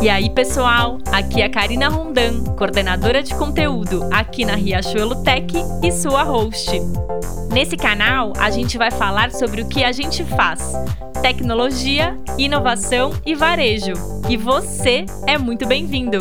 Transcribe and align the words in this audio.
E 0.00 0.08
aí, 0.08 0.30
pessoal, 0.30 0.98
aqui 1.12 1.42
é 1.42 1.46
a 1.46 1.50
Karina 1.50 1.88
Rondan, 1.88 2.44
coordenadora 2.56 3.20
de 3.20 3.34
conteúdo 3.34 4.08
aqui 4.12 4.44
na 4.44 4.54
Riachuelo 4.54 5.24
Tech 5.24 5.52
e 5.82 5.90
sua 5.90 6.22
host. 6.22 6.70
Nesse 7.52 7.76
canal, 7.76 8.32
a 8.38 8.48
gente 8.48 8.78
vai 8.78 8.92
falar 8.92 9.32
sobre 9.32 9.62
o 9.62 9.68
que 9.68 9.82
a 9.82 9.90
gente 9.90 10.24
faz: 10.24 10.72
tecnologia, 11.20 12.16
inovação 12.38 13.10
e 13.26 13.34
varejo. 13.34 13.92
E 14.30 14.36
você 14.36 15.04
é 15.26 15.36
muito 15.36 15.66
bem-vindo! 15.66 16.18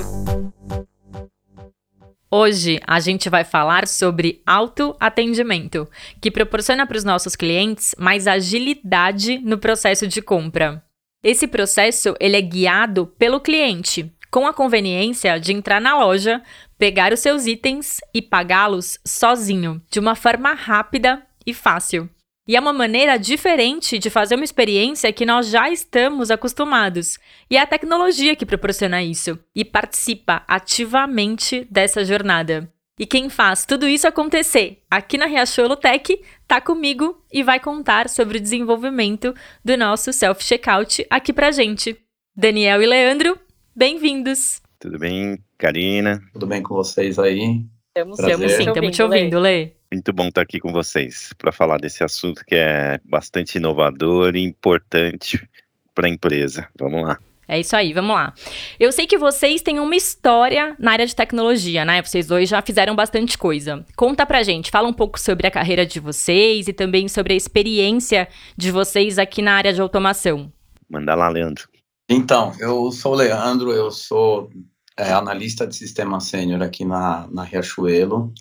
Hoje 2.31 2.79
a 2.85 2.99
gente 2.99 3.29
vai 3.29 3.43
falar 3.43 3.87
sobre 3.87 4.41
autoatendimento, 4.43 5.87
que 6.19 6.31
proporciona 6.31 6.87
para 6.87 6.97
os 6.97 7.03
nossos 7.03 7.35
clientes 7.35 7.93
mais 7.99 8.25
agilidade 8.25 9.37
no 9.37 9.59
processo 9.59 10.07
de 10.07 10.19
compra. 10.19 10.83
Esse 11.27 11.45
processo 11.45 12.15
ele 12.21 12.37
é 12.37 12.41
guiado 12.41 13.05
pelo 13.05 13.41
cliente, 13.41 14.09
com 14.31 14.47
a 14.47 14.53
conveniência 14.53 15.37
de 15.37 15.51
entrar 15.51 15.81
na 15.81 15.99
loja, 15.99 16.41
pegar 16.77 17.11
os 17.11 17.19
seus 17.19 17.45
itens 17.45 17.99
e 18.13 18.21
pagá-los 18.21 18.97
sozinho, 19.05 19.81
de 19.91 19.99
uma 19.99 20.15
forma 20.15 20.53
rápida 20.53 21.21
e 21.45 21.53
fácil. 21.53 22.09
E 22.47 22.55
é 22.55 22.59
uma 22.61 22.71
maneira 22.71 23.17
diferente 23.17 23.99
de 23.99 24.09
fazer 24.09 24.35
uma 24.35 24.45
experiência 24.45 25.11
que 25.11 25.25
nós 25.25 25.49
já 25.49 25.69
estamos 25.69 26.31
acostumados. 26.31 27.19
E 27.51 27.57
é 27.57 27.61
a 27.61 27.67
tecnologia 27.67 28.33
que 28.33 28.45
proporciona 28.45 29.03
isso 29.03 29.37
e 29.53 29.65
participa 29.65 30.45
ativamente 30.47 31.67
dessa 31.69 32.05
jornada. 32.05 32.71
E 32.99 33.05
quem 33.05 33.29
faz 33.29 33.63
tudo 33.63 33.87
isso 33.87 34.07
acontecer 34.07 34.81
aqui 34.89 35.19
na 35.19 35.27
Riachuelo 35.27 35.75
Tech 35.75 36.19
tá 36.47 36.59
comigo 36.59 37.23
e 37.31 37.43
vai 37.43 37.59
contar 37.59 38.09
sobre 38.09 38.39
o 38.39 38.41
desenvolvimento 38.41 39.35
do 39.63 39.77
nosso 39.77 40.11
self-checkout 40.11 41.05
aqui 41.07 41.31
pra 41.31 41.51
gente. 41.51 41.95
Daniel 42.35 42.81
e 42.81 42.87
Leandro, 42.87 43.37
bem-vindos! 43.75 44.63
Tudo 44.79 44.97
bem, 44.97 45.37
Karina? 45.59 46.23
Tudo 46.33 46.47
bem 46.47 46.63
com 46.63 46.73
vocês 46.73 47.19
aí? 47.19 47.63
Estamos, 47.95 48.17
estamos 48.17 48.51
sim, 48.53 48.67
estamos 48.67 48.95
te 48.95 49.03
ouvindo, 49.03 49.39
Lê. 49.39 49.73
Muito 49.91 50.11
bom 50.11 50.27
estar 50.27 50.41
aqui 50.41 50.59
com 50.59 50.71
vocês 50.71 51.31
para 51.37 51.51
falar 51.51 51.77
desse 51.77 52.03
assunto 52.03 52.43
que 52.43 52.55
é 52.55 52.99
bastante 53.05 53.59
inovador 53.59 54.35
e 54.35 54.43
importante 54.43 55.47
para 55.93 56.07
a 56.07 56.09
empresa. 56.09 56.67
Vamos 56.75 57.03
lá. 57.03 57.19
É 57.47 57.59
isso 57.59 57.75
aí, 57.75 57.93
vamos 57.93 58.13
lá. 58.13 58.33
Eu 58.77 58.91
sei 58.91 59.07
que 59.07 59.17
vocês 59.17 59.61
têm 59.61 59.79
uma 59.79 59.95
história 59.95 60.75
na 60.77 60.91
área 60.91 61.05
de 61.05 61.15
tecnologia, 61.15 61.85
né? 61.85 62.01
Vocês 62.01 62.27
dois 62.27 62.49
já 62.49 62.61
fizeram 62.61 62.95
bastante 62.95 63.37
coisa. 63.37 63.85
Conta 63.95 64.25
pra 64.25 64.43
gente, 64.43 64.69
fala 64.69 64.87
um 64.87 64.93
pouco 64.93 65.17
sobre 65.19 65.47
a 65.47 65.51
carreira 65.51 65.85
de 65.85 65.99
vocês 65.99 66.67
e 66.67 66.73
também 66.73 67.07
sobre 67.07 67.33
a 67.33 67.37
experiência 67.37 68.27
de 68.57 68.69
vocês 68.69 69.17
aqui 69.17 69.41
na 69.41 69.53
área 69.53 69.73
de 69.73 69.79
automação. 69.79 70.51
Manda 70.89 71.15
lá, 71.15 71.29
Leandro. 71.29 71.69
Então, 72.09 72.53
eu 72.59 72.91
sou 72.91 73.13
o 73.13 73.15
Leandro, 73.15 73.71
eu 73.71 73.91
sou 73.91 74.49
é, 74.97 75.11
analista 75.11 75.65
de 75.65 75.75
sistema 75.75 76.19
sênior 76.19 76.61
aqui 76.61 76.83
na, 76.83 77.27
na 77.31 77.43
Riachuelo. 77.43 78.33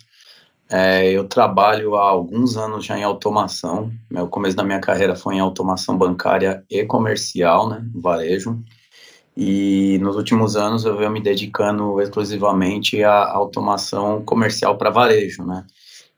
É, 0.69 1.09
eu 1.11 1.25
trabalho 1.25 1.95
há 1.95 2.09
alguns 2.09 2.57
anos 2.57 2.85
já 2.85 2.97
em 2.97 3.03
automação. 3.03 3.89
O 4.11 4.27
começo 4.27 4.55
da 4.55 4.63
minha 4.63 4.81
carreira 4.81 5.15
foi 5.15 5.35
em 5.35 5.39
automação 5.39 5.97
bancária 5.97 6.63
e 6.69 6.83
comercial, 6.85 7.69
né, 7.69 7.85
varejo. 7.95 8.61
E 9.39 9.99
nos 9.99 10.15
últimos 10.15 10.55
anos 10.55 10.83
eu 10.83 10.97
venho 10.97 11.11
me 11.11 11.21
dedicando 11.21 12.01
exclusivamente 12.01 13.03
à 13.03 13.31
automação 13.31 14.23
comercial 14.25 14.75
para 14.79 14.89
varejo, 14.89 15.45
né? 15.45 15.63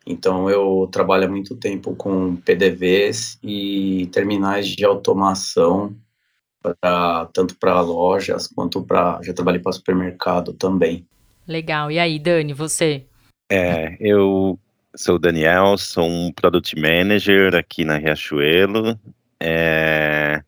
Então 0.07 0.49
eu 0.49 0.87
trabalho 0.89 1.25
há 1.25 1.27
muito 1.27 1.53
tempo 1.57 1.93
com 1.97 2.37
PDVs 2.37 3.37
e 3.43 4.07
terminais 4.13 4.67
de 4.67 4.85
automação 4.85 5.93
pra, 6.63 7.27
tanto 7.33 7.57
para 7.57 7.81
lojas 7.81 8.47
quanto 8.47 8.81
para 8.81 9.19
já 9.21 9.33
trabalhei 9.33 9.59
para 9.59 9.73
supermercado 9.73 10.53
também. 10.53 11.05
Legal. 11.45 11.91
E 11.91 11.99
aí, 11.99 12.17
Dani, 12.19 12.53
você? 12.53 13.03
É, 13.51 13.97
eu 13.99 14.57
sou 14.95 15.15
o 15.15 15.19
Daniel, 15.19 15.77
sou 15.77 16.05
um 16.05 16.31
Product 16.31 16.73
Manager 16.79 17.53
aqui 17.53 17.83
na 17.83 17.97
Riachuelo. 17.97 18.97
É, 19.41 20.41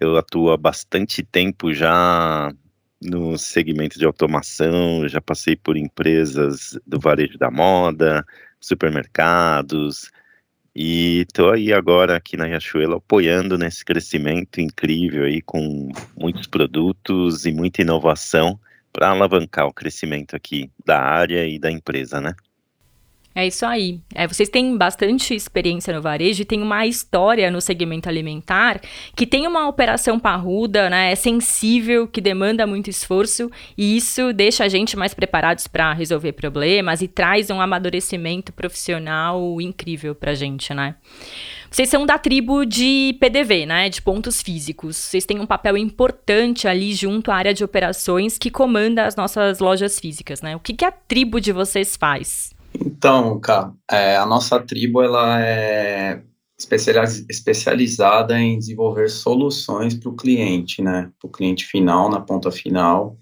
eu 0.00 0.16
atuo 0.16 0.50
há 0.50 0.56
bastante 0.56 1.22
tempo 1.22 1.72
já 1.72 2.52
no 3.00 3.38
segmento 3.38 3.98
de 3.98 4.04
automação, 4.04 5.08
já 5.08 5.20
passei 5.20 5.56
por 5.56 5.76
empresas 5.76 6.78
do 6.86 6.98
varejo 6.98 7.38
da 7.38 7.50
moda, 7.50 8.24
supermercados, 8.60 10.10
e 10.74 11.22
estou 11.22 11.50
aí 11.50 11.72
agora 11.72 12.16
aqui 12.16 12.36
na 12.36 12.46
Riachuelo 12.46 12.96
apoiando 12.96 13.58
nesse 13.58 13.84
crescimento 13.84 14.60
incrível 14.60 15.24
aí 15.24 15.42
com 15.42 15.90
muitos 16.16 16.46
produtos 16.46 17.44
e 17.46 17.52
muita 17.52 17.82
inovação 17.82 18.58
para 18.92 19.10
alavancar 19.10 19.66
o 19.66 19.72
crescimento 19.72 20.36
aqui 20.36 20.70
da 20.84 21.00
área 21.00 21.46
e 21.46 21.58
da 21.58 21.70
empresa, 21.70 22.20
né? 22.20 22.34
É 23.38 23.46
isso 23.46 23.64
aí. 23.64 24.00
É, 24.16 24.26
vocês 24.26 24.48
têm 24.48 24.76
bastante 24.76 25.32
experiência 25.32 25.94
no 25.94 26.02
varejo 26.02 26.42
e 26.42 26.44
tem 26.44 26.60
uma 26.60 26.84
história 26.86 27.52
no 27.52 27.60
segmento 27.60 28.08
alimentar 28.08 28.80
que 29.14 29.24
tem 29.24 29.46
uma 29.46 29.68
operação 29.68 30.18
parruda, 30.18 30.90
né? 30.90 31.12
É 31.12 31.14
sensível, 31.14 32.08
que 32.08 32.20
demanda 32.20 32.66
muito 32.66 32.90
esforço 32.90 33.48
e 33.76 33.96
isso 33.96 34.32
deixa 34.32 34.64
a 34.64 34.68
gente 34.68 34.96
mais 34.96 35.14
preparados 35.14 35.68
para 35.68 35.92
resolver 35.92 36.32
problemas 36.32 37.00
e 37.00 37.06
traz 37.06 37.48
um 37.48 37.60
amadurecimento 37.60 38.52
profissional 38.52 39.60
incrível 39.60 40.16
para 40.16 40.32
a 40.32 40.34
gente, 40.34 40.74
né? 40.74 40.96
Vocês 41.70 41.88
são 41.88 42.04
da 42.04 42.18
tribo 42.18 42.64
de 42.64 43.16
PDV, 43.20 43.66
né? 43.66 43.88
De 43.88 44.02
pontos 44.02 44.42
físicos. 44.42 44.96
Vocês 44.96 45.24
têm 45.24 45.38
um 45.38 45.46
papel 45.46 45.76
importante 45.76 46.66
ali 46.66 46.92
junto 46.92 47.30
à 47.30 47.36
área 47.36 47.54
de 47.54 47.62
operações 47.62 48.36
que 48.36 48.50
comanda 48.50 49.06
as 49.06 49.14
nossas 49.14 49.60
lojas 49.60 50.00
físicas, 50.00 50.42
né? 50.42 50.56
O 50.56 50.60
que, 50.60 50.74
que 50.74 50.84
a 50.84 50.90
tribo 50.90 51.40
de 51.40 51.52
vocês 51.52 51.94
faz? 51.94 52.57
Então, 52.74 53.38
cara, 53.40 53.72
é, 53.90 54.16
a 54.16 54.26
nossa 54.26 54.60
tribo 54.60 55.02
ela 55.02 55.40
é 55.40 56.22
especializada 57.28 58.38
em 58.38 58.58
desenvolver 58.58 59.08
soluções 59.08 59.94
para 59.94 60.08
o 60.08 60.16
cliente, 60.16 60.82
né? 60.82 61.10
Para 61.20 61.28
o 61.28 61.30
cliente 61.30 61.64
final, 61.64 62.10
na 62.10 62.20
ponta 62.20 62.50
final. 62.50 63.16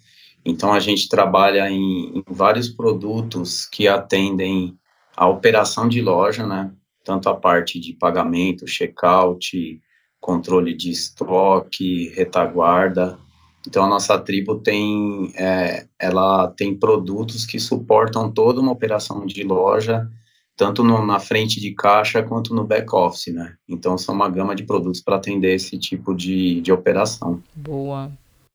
Então, 0.45 0.73
a 0.73 0.81
gente 0.81 1.09
trabalha 1.09 1.69
em, 1.71 2.19
em 2.19 2.25
vários 2.29 2.69
produtos 2.69 3.67
que 3.67 3.87
atendem 3.87 4.79
a 5.15 5.29
operação 5.29 5.89
de 5.89 6.01
loja, 6.01 6.47
né? 6.47 6.73
Tanto 7.05 7.29
a 7.29 7.35
parte 7.35 7.79
de 7.79 7.93
pagamento, 7.93 8.67
checkout, 8.67 9.81
controle 10.21 10.75
de 10.75 10.91
estoque, 10.91 12.09
retaguarda, 12.15 13.19
então 13.67 13.85
a 13.85 13.89
nossa 13.89 14.19
tribo 14.19 14.57
tem, 14.57 15.33
é, 15.37 15.87
ela 15.99 16.49
tem 16.49 16.75
produtos 16.75 17.45
que 17.45 17.59
suportam 17.59 18.31
toda 18.31 18.61
uma 18.61 18.73
operação 18.73 19.27
de 19.27 19.43
loja, 19.43 20.09
tanto 20.57 20.83
no, 20.83 21.05
na 21.05 21.21
frente 21.21 21.61
de 21.61 21.73
caixa 21.75 22.23
quanto 22.23 22.55
no 22.55 22.65
back 22.65 22.95
office, 22.95 23.35
né? 23.35 23.55
Então 23.69 23.99
são 23.99 24.15
uma 24.15 24.29
gama 24.29 24.55
de 24.55 24.65
produtos 24.65 25.01
para 25.01 25.17
atender 25.17 25.55
esse 25.55 25.79
tipo 25.79 26.15
de, 26.15 26.61
de 26.61 26.73
operação. 26.73 27.43
Boa. 27.55 28.11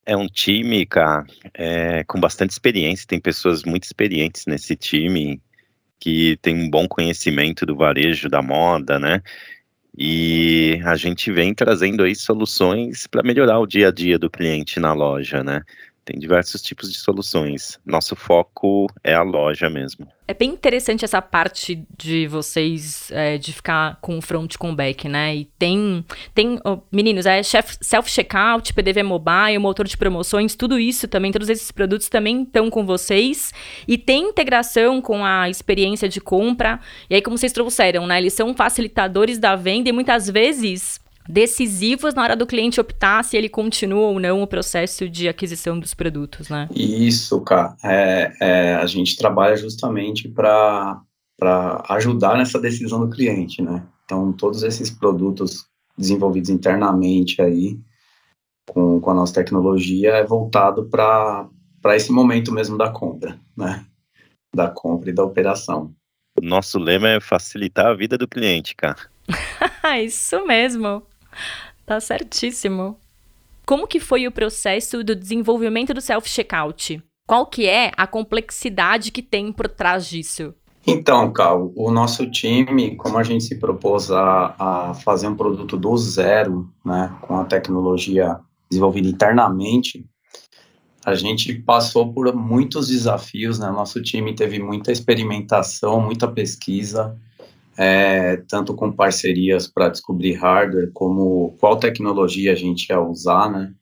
É 0.05 0.17
um 0.17 0.27
time, 0.27 0.85
cara, 0.85 1.25
é, 1.53 2.03
com 2.05 2.19
bastante 2.19 2.51
experiência. 2.51 3.05
Tem 3.07 3.19
pessoas 3.19 3.63
muito 3.63 3.83
experientes 3.83 4.45
nesse 4.47 4.75
time 4.75 5.39
que 5.99 6.37
tem 6.41 6.55
um 6.55 6.69
bom 6.69 6.87
conhecimento 6.87 7.65
do 7.65 7.75
varejo, 7.75 8.27
da 8.27 8.41
moda, 8.41 8.97
né? 8.97 9.21
E 9.97 10.79
a 10.85 10.95
gente 10.95 11.31
vem 11.31 11.53
trazendo 11.53 12.03
aí 12.03 12.15
soluções 12.15 13.07
para 13.07 13.23
melhorar 13.23 13.59
o 13.59 13.67
dia 13.67 13.89
a 13.89 13.91
dia 13.91 14.17
do 14.17 14.29
cliente 14.29 14.79
na 14.79 14.93
loja, 14.93 15.43
né? 15.43 15.61
Tem 16.03 16.19
diversos 16.19 16.61
tipos 16.61 16.91
de 16.91 16.97
soluções. 16.97 17.79
Nosso 17.85 18.15
foco 18.15 18.87
é 19.03 19.13
a 19.13 19.21
loja 19.21 19.69
mesmo. 19.69 20.07
É 20.27 20.33
bem 20.33 20.49
interessante 20.49 21.03
essa 21.03 21.21
parte 21.21 21.85
de 21.97 22.25
vocês 22.25 23.11
é, 23.11 23.37
de 23.37 23.51
ficar 23.51 23.99
com 24.01 24.21
front 24.21 24.55
com 24.57 24.73
back, 24.73 25.07
né? 25.07 25.35
E 25.35 25.45
tem, 25.59 26.05
tem 26.33 26.59
oh, 26.65 26.79
meninos, 26.91 27.25
é 27.25 27.43
self-checkout, 27.43 28.73
PDV 28.73 29.03
mobile, 29.03 29.57
motor 29.59 29.85
de 29.85 29.97
promoções, 29.97 30.55
tudo 30.55 30.79
isso 30.79 31.07
também, 31.07 31.31
todos 31.31 31.49
esses 31.49 31.69
produtos 31.69 32.07
também 32.07 32.43
estão 32.43 32.69
com 32.69 32.85
vocês. 32.85 33.53
E 33.87 33.97
tem 33.97 34.29
integração 34.29 35.01
com 35.01 35.23
a 35.23 35.49
experiência 35.49 36.07
de 36.07 36.21
compra. 36.21 36.79
E 37.09 37.15
aí, 37.15 37.21
como 37.21 37.37
vocês 37.37 37.51
trouxeram, 37.51 38.07
né? 38.07 38.17
Eles 38.17 38.33
são 38.33 38.55
facilitadores 38.55 39.37
da 39.37 39.55
venda 39.55 39.89
e 39.89 39.91
muitas 39.91 40.29
vezes 40.29 40.99
decisivos 41.27 42.13
na 42.13 42.23
hora 42.23 42.35
do 42.35 42.47
cliente 42.47 42.79
optar 42.79 43.23
se 43.23 43.37
ele 43.37 43.49
continua 43.49 44.07
ou 44.07 44.19
não 44.19 44.41
o 44.41 44.47
processo 44.47 45.09
de 45.09 45.27
aquisição 45.27 45.79
dos 45.79 45.93
produtos, 45.93 46.49
né? 46.49 46.67
Isso, 46.73 47.39
cara. 47.41 47.75
É, 47.83 48.33
é, 48.39 48.75
a 48.75 48.85
gente 48.85 49.17
trabalha 49.17 49.55
justamente 49.55 50.27
para 50.27 51.01
ajudar 51.89 52.37
nessa 52.37 52.59
decisão 52.59 52.99
do 52.99 53.09
cliente, 53.09 53.61
né? 53.61 53.83
Então, 54.05 54.33
todos 54.33 54.63
esses 54.63 54.89
produtos 54.89 55.65
desenvolvidos 55.97 56.49
internamente 56.49 57.41
aí, 57.41 57.79
com, 58.69 58.99
com 58.99 59.11
a 59.11 59.13
nossa 59.13 59.33
tecnologia, 59.33 60.11
é 60.11 60.25
voltado 60.25 60.85
para 60.89 61.49
esse 61.95 62.11
momento 62.11 62.51
mesmo 62.51 62.77
da 62.77 62.89
compra, 62.89 63.39
né? 63.55 63.85
Da 64.53 64.67
compra 64.67 65.09
e 65.09 65.13
da 65.13 65.23
operação. 65.23 65.93
Nosso 66.41 66.79
lema 66.79 67.09
é 67.09 67.19
facilitar 67.19 67.87
a 67.87 67.93
vida 67.93 68.17
do 68.17 68.27
cliente, 68.27 68.75
cara. 68.75 68.99
Isso 70.03 70.45
mesmo. 70.45 71.03
Tá 71.85 71.99
certíssimo. 71.99 72.97
como 73.65 73.87
que 73.87 73.99
foi 73.99 74.25
o 74.25 74.31
processo 74.31 75.03
do 75.03 75.15
desenvolvimento 75.15 75.93
do 75.93 75.99
self-checkout? 75.99 77.03
Qual 77.27 77.45
que 77.45 77.67
é 77.67 77.91
a 77.97 78.07
complexidade 78.07 79.11
que 79.11 79.21
tem 79.21 79.51
por 79.51 79.67
trás 79.67 80.07
disso? 80.07 80.53
Então, 80.85 81.31
Cal, 81.31 81.71
o 81.75 81.91
nosso 81.91 82.29
time, 82.29 82.95
como 82.95 83.17
a 83.17 83.23
gente 83.23 83.43
se 83.43 83.59
propôs 83.59 84.09
a, 84.09 84.55
a 84.57 84.93
fazer 84.93 85.27
um 85.27 85.35
produto 85.35 85.77
do 85.77 85.95
zero, 85.97 86.69
né, 86.83 87.15
com 87.21 87.35
a 87.37 87.45
tecnologia 87.45 88.39
desenvolvida 88.69 89.07
internamente, 89.07 90.05
a 91.05 91.13
gente 91.13 91.53
passou 91.53 92.13
por 92.13 92.33
muitos 92.35 92.87
desafios, 92.87 93.57
né? 93.57 93.71
Nosso 93.71 94.01
time 94.01 94.35
teve 94.35 94.59
muita 94.59 94.91
experimentação, 94.91 95.99
muita 95.99 96.27
pesquisa, 96.27 97.17
é, 97.77 98.37
tanto 98.47 98.73
com 98.73 98.91
parcerias 98.91 99.67
para 99.67 99.89
descobrir 99.89 100.33
hardware, 100.33 100.91
como 100.93 101.55
qual 101.59 101.77
tecnologia 101.77 102.51
a 102.51 102.55
gente 102.55 102.89
ia 102.89 102.99
usar, 102.99 103.49
né? 103.49 103.73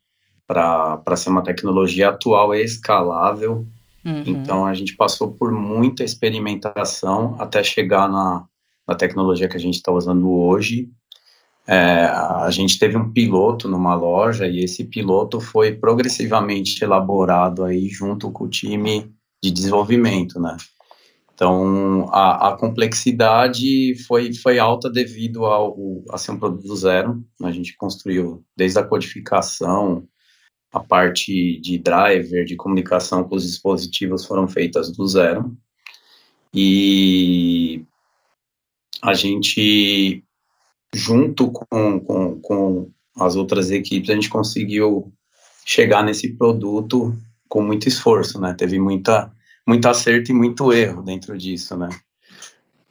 Para 0.47 1.15
ser 1.15 1.29
uma 1.29 1.43
tecnologia 1.43 2.09
atual 2.09 2.55
e 2.55 2.63
escalável. 2.63 3.67
Uhum. 4.03 4.23
Então, 4.25 4.65
a 4.65 4.73
gente 4.73 4.95
passou 4.95 5.31
por 5.31 5.51
muita 5.51 6.03
experimentação 6.03 7.35
até 7.37 7.63
chegar 7.63 8.09
na, 8.09 8.45
na 8.87 8.95
tecnologia 8.95 9.47
que 9.47 9.57
a 9.57 9.59
gente 9.59 9.75
está 9.75 9.91
usando 9.91 10.29
hoje. 10.31 10.89
É, 11.67 12.05
a 12.05 12.49
gente 12.49 12.79
teve 12.79 12.97
um 12.97 13.11
piloto 13.11 13.67
numa 13.67 13.93
loja 13.93 14.47
e 14.47 14.63
esse 14.63 14.85
piloto 14.85 15.39
foi 15.39 15.75
progressivamente 15.75 16.83
elaborado 16.83 17.63
aí 17.63 17.87
junto 17.87 18.31
com 18.31 18.45
o 18.45 18.49
time 18.49 19.13
de 19.43 19.51
desenvolvimento, 19.51 20.39
né? 20.39 20.57
Então, 21.39 22.05
a, 22.11 22.49
a 22.49 22.57
complexidade 22.57 23.95
foi, 24.05 24.33
foi 24.33 24.59
alta 24.59 24.89
devido 24.89 25.45
ao, 25.45 26.03
a 26.09 26.17
ser 26.17 26.31
um 26.31 26.37
produto 26.37 26.75
zero. 26.75 27.23
A 27.41 27.49
gente 27.49 27.77
construiu 27.77 28.43
desde 28.57 28.77
a 28.77 28.83
codificação, 28.83 30.05
a 30.69 30.81
parte 30.81 31.57
de 31.61 31.77
driver, 31.77 32.43
de 32.43 32.57
comunicação 32.57 33.23
com 33.23 33.37
os 33.37 33.47
dispositivos 33.47 34.25
foram 34.25 34.49
feitas 34.49 34.91
do 34.91 35.07
zero. 35.07 35.57
E 36.53 37.85
a 39.01 39.13
gente 39.13 40.21
junto 40.93 41.53
com, 41.53 42.01
com, 42.01 42.41
com 42.41 42.91
as 43.17 43.37
outras 43.37 43.71
equipes, 43.71 44.09
a 44.09 44.13
gente 44.13 44.29
conseguiu 44.29 45.13
chegar 45.65 46.03
nesse 46.03 46.35
produto 46.35 47.17
com 47.47 47.63
muito 47.63 47.87
esforço, 47.87 48.41
né? 48.41 48.53
Teve 48.53 48.77
muita, 48.77 49.31
muito 49.69 49.87
acerto 49.87 50.31
e 50.31 50.33
muito 50.33 50.73
erro 50.73 51.03
dentro 51.03 51.37
disso, 51.37 51.77
né? 51.77 51.89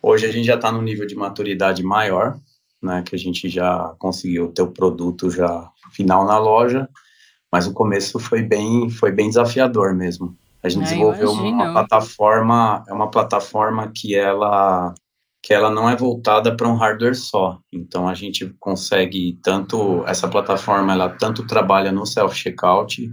Hoje 0.00 0.26
a 0.26 0.30
gente 0.30 0.46
já 0.46 0.54
está 0.54 0.70
no 0.70 0.80
nível 0.80 1.08
de 1.08 1.16
maturidade 1.16 1.82
maior, 1.82 2.38
né? 2.80 3.02
Que 3.04 3.16
a 3.16 3.19
gente 3.19 3.48
já 3.48 3.92
conseguiu 3.98 4.52
ter 4.52 4.62
o 4.62 4.70
produto 4.70 5.28
já 5.28 5.69
final 5.90 6.25
na 6.25 6.38
loja, 6.38 6.88
mas 7.50 7.66
o 7.66 7.72
começo 7.72 8.20
foi 8.20 8.42
bem, 8.42 8.88
foi 8.88 9.10
bem 9.10 9.26
desafiador 9.26 9.92
mesmo. 9.92 10.36
A 10.62 10.69
gente 10.69 10.82
é, 10.82 10.84
desenvolveu 10.84 11.32
uma 11.32 11.72
plataforma, 11.72 12.84
é 12.88 12.92
uma 12.92 13.10
plataforma 13.10 13.90
que 13.92 14.14
ela 14.14 14.94
que 15.40 15.54
ela 15.54 15.70
não 15.70 15.88
é 15.88 15.96
voltada 15.96 16.54
para 16.54 16.69
um 16.69 16.75
hardware 16.75 17.14
só. 17.14 17.58
Então 17.72 18.08
a 18.08 18.14
gente 18.14 18.54
consegue 18.60 19.38
tanto 19.42 20.04
essa 20.06 20.28
plataforma 20.28 20.92
ela 20.92 21.08
tanto 21.08 21.44
trabalha 21.44 21.90
no 21.90 22.06
self 22.06 22.36
checkout 22.36 23.10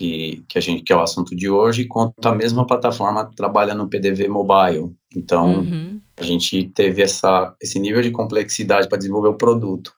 que, 0.00 0.42
que 0.48 0.56
a 0.56 0.60
gente 0.62 0.82
que 0.82 0.92
é 0.94 0.96
o 0.96 1.02
assunto 1.02 1.36
de 1.36 1.50
hoje, 1.50 1.84
quanto 1.84 2.26
a 2.26 2.34
mesma 2.34 2.66
plataforma 2.66 3.30
trabalha 3.36 3.74
no 3.74 3.86
PDV 3.86 4.28
mobile. 4.28 4.90
Então 5.14 5.56
uhum. 5.56 6.00
a 6.16 6.22
gente 6.22 6.64
teve 6.74 7.02
essa 7.02 7.54
esse 7.60 7.78
nível 7.78 8.00
de 8.00 8.10
complexidade 8.10 8.88
para 8.88 8.96
desenvolver 8.96 9.28
o 9.28 9.36
produto. 9.36 9.92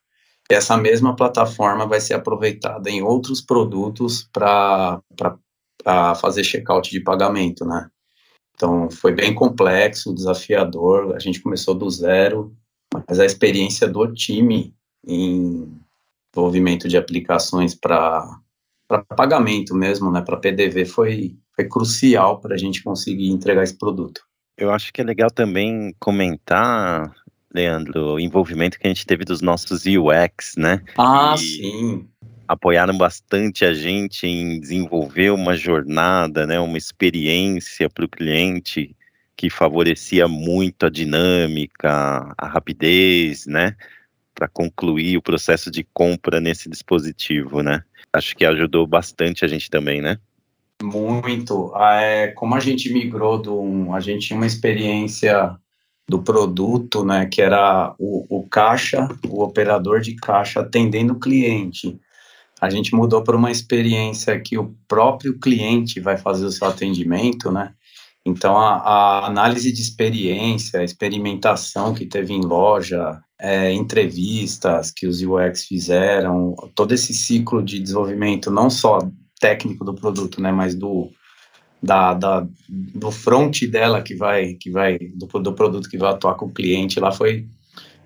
E 0.51 0.55
essa 0.55 0.77
mesma 0.77 1.15
plataforma 1.15 1.87
vai 1.87 2.01
ser 2.01 2.15
aproveitada 2.15 2.91
em 2.91 3.01
outros 3.01 3.41
produtos 3.41 4.29
para 4.33 5.01
fazer 6.21 6.43
checkout 6.43 6.91
de 6.91 7.01
pagamento, 7.01 7.65
né? 7.65 7.89
Então, 8.55 8.91
foi 8.91 9.13
bem 9.13 9.35
complexo, 9.35 10.15
desafiador. 10.15 11.15
A 11.17 11.19
gente 11.19 11.41
começou 11.41 11.75
do 11.75 11.89
zero, 11.89 12.55
mas 13.09 13.19
a 13.19 13.25
experiência 13.25 13.89
do 13.89 14.07
time 14.13 14.75
em 15.07 15.73
desenvolvimento 16.33 16.87
de 16.87 16.97
aplicações 16.97 17.75
para 17.75 18.39
pagamento 18.99 19.75
mesmo, 19.75 20.11
né, 20.11 20.21
para 20.21 20.37
PDV, 20.37 20.85
foi, 20.85 21.37
foi 21.55 21.69
crucial 21.69 22.41
para 22.41 22.55
a 22.55 22.59
gente 22.59 22.83
conseguir 22.83 23.29
entregar 23.31 23.63
esse 23.63 23.77
produto. 23.77 24.23
Eu 24.57 24.71
acho 24.71 24.93
que 24.93 25.01
é 25.01 25.05
legal 25.05 25.31
também 25.31 25.95
comentar, 25.99 27.13
Leandro, 27.55 28.15
o 28.15 28.21
envolvimento 28.21 28.79
que 28.79 28.87
a 28.87 28.91
gente 28.91 29.07
teve 29.07 29.25
dos 29.25 29.41
nossos 29.41 29.85
UX, 29.87 30.55
né? 30.57 30.83
Ah, 30.99 31.35
e... 31.37 31.39
sim 31.39 32.09
apoiaram 32.53 32.97
bastante 32.97 33.65
a 33.65 33.73
gente 33.73 34.27
em 34.27 34.61
desenvolver 34.61 35.31
uma 35.31 35.57
jornada, 35.57 36.47
né, 36.47 36.61
uma 36.61 36.77
experiência 36.77 37.89
para 37.89 38.05
o 38.05 38.09
cliente 38.09 38.95
que 39.37 39.49
favorecia 39.49 40.29
muito 40.29 40.87
a 40.87 40.91
dinâmica, 40.91 42.35
a 42.37 42.47
rapidez, 42.47 43.47
né, 43.47 43.75
para 44.35 44.49
concluir 44.49 45.17
o 45.17 45.23
processo 45.23 45.71
de 45.71 45.85
compra 45.95 46.41
nesse 46.41 46.69
dispositivo, 46.69 47.63
né? 47.63 47.83
Acho 48.13 48.37
que 48.37 48.45
ajudou 48.45 48.87
bastante 48.87 49.45
a 49.45 49.49
gente 49.49 49.71
também, 49.71 50.01
né? 50.01 50.19
Muito. 50.83 51.73
Ah, 51.75 52.01
é, 52.01 52.29
como 52.29 52.55
a 52.55 52.61
gente 52.61 52.93
migrou 52.93 53.41
do, 53.41 53.93
a 53.93 54.01
gente 54.01 54.27
tinha 54.27 54.37
uma 54.37 54.47
experiência 54.47 55.57
do 56.09 56.21
produto, 56.21 57.05
né, 57.05 57.27
que 57.27 57.41
era 57.41 57.95
o, 57.99 58.27
o 58.29 58.49
caixa, 58.49 59.09
o 59.29 59.43
operador 59.43 60.01
de 60.01 60.17
caixa 60.17 60.61
atendendo 60.61 61.15
o 61.15 61.21
cliente 61.21 61.99
a 62.63 62.71
gente 62.71 62.95
mudou 62.95 63.25
para 63.25 63.37
uma 63.37 63.51
experiência 63.51 64.41
que 64.41 64.57
o 64.57 64.73
próprio 64.87 65.37
cliente 65.37 65.99
vai 65.99 66.17
fazer 66.17 66.45
o 66.45 66.53
seu 66.53 66.69
atendimento, 66.69 67.51
né? 67.51 67.75
Então, 68.25 68.57
a, 68.57 68.77
a 68.77 69.27
análise 69.27 69.73
de 69.73 69.83
experiência, 69.83 70.79
a 70.79 70.85
experimentação 70.85 71.93
que 71.93 72.07
teve 72.07 72.33
em 72.33 72.41
loja, 72.41 73.21
é, 73.43 73.73
entrevistas 73.73 74.93
que 74.93 75.05
os 75.05 75.21
UX 75.21 75.65
fizeram, 75.65 76.55
todo 76.77 76.93
esse 76.95 77.13
ciclo 77.13 77.61
de 77.61 77.81
desenvolvimento, 77.81 78.53
não 78.53 78.71
só 78.71 79.01
técnico 79.41 79.85
do 79.85 79.93
produto, 79.93 80.41
né, 80.41 80.53
mas 80.53 80.77
do, 80.77 81.11
da, 81.83 82.15
da, 82.15 82.47
do 82.69 83.11
front 83.11 83.63
dela 83.69 84.01
que 84.01 84.15
vai, 84.15 84.55
que 84.55 84.71
vai 84.71 84.97
do, 84.97 85.27
do 85.41 85.53
produto 85.53 85.91
que 85.91 85.99
vai 85.99 86.13
atuar 86.13 86.37
com 86.37 86.47
o 86.47 86.53
cliente, 86.53 87.01
lá 87.01 87.11
foi, 87.11 87.49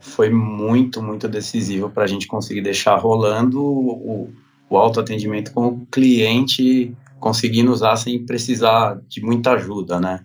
foi 0.01 0.31
muito, 0.31 1.03
muito 1.03 1.29
decisivo 1.29 1.91
para 1.91 2.05
a 2.05 2.07
gente 2.07 2.27
conseguir 2.27 2.63
deixar 2.63 2.97
rolando 2.97 3.63
o, 3.63 4.33
o 4.71 4.77
autoatendimento 4.79 5.53
com 5.53 5.67
o 5.67 5.87
cliente 5.87 6.97
conseguindo 7.21 7.71
usar 7.73 7.97
sem 7.97 8.25
precisar 8.25 8.99
de 9.07 9.21
muita 9.21 9.53
ajuda, 9.53 10.01
né? 10.01 10.23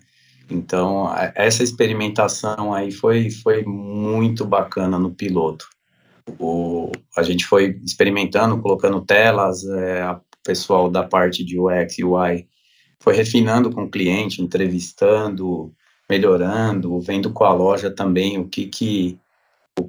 Então, 0.52 1.10
essa 1.34 1.62
experimentação 1.62 2.74
aí 2.74 2.92
foi, 2.92 3.30
foi 3.30 3.62
muito 3.64 4.44
bacana 4.44 4.98
no 4.98 5.14
piloto. 5.14 5.66
O, 6.38 6.92
a 7.16 7.22
gente 7.22 7.46
foi 7.46 7.80
experimentando, 7.84 8.60
colocando 8.60 9.00
telas, 9.00 9.64
é, 9.64 10.02
a 10.02 10.20
pessoal 10.44 10.90
da 10.90 11.02
parte 11.02 11.44
de 11.44 11.58
UX 11.58 11.98
e 11.98 12.04
UI 12.04 12.46
foi 13.02 13.16
refinando 13.16 13.70
com 13.70 13.84
o 13.84 13.90
cliente, 13.90 14.42
entrevistando, 14.42 15.72
melhorando, 16.08 17.00
vendo 17.00 17.32
com 17.32 17.44
a 17.44 17.52
loja 17.52 17.90
também 17.90 18.38
o 18.38 18.46
que 18.46 18.66
que 18.66 19.18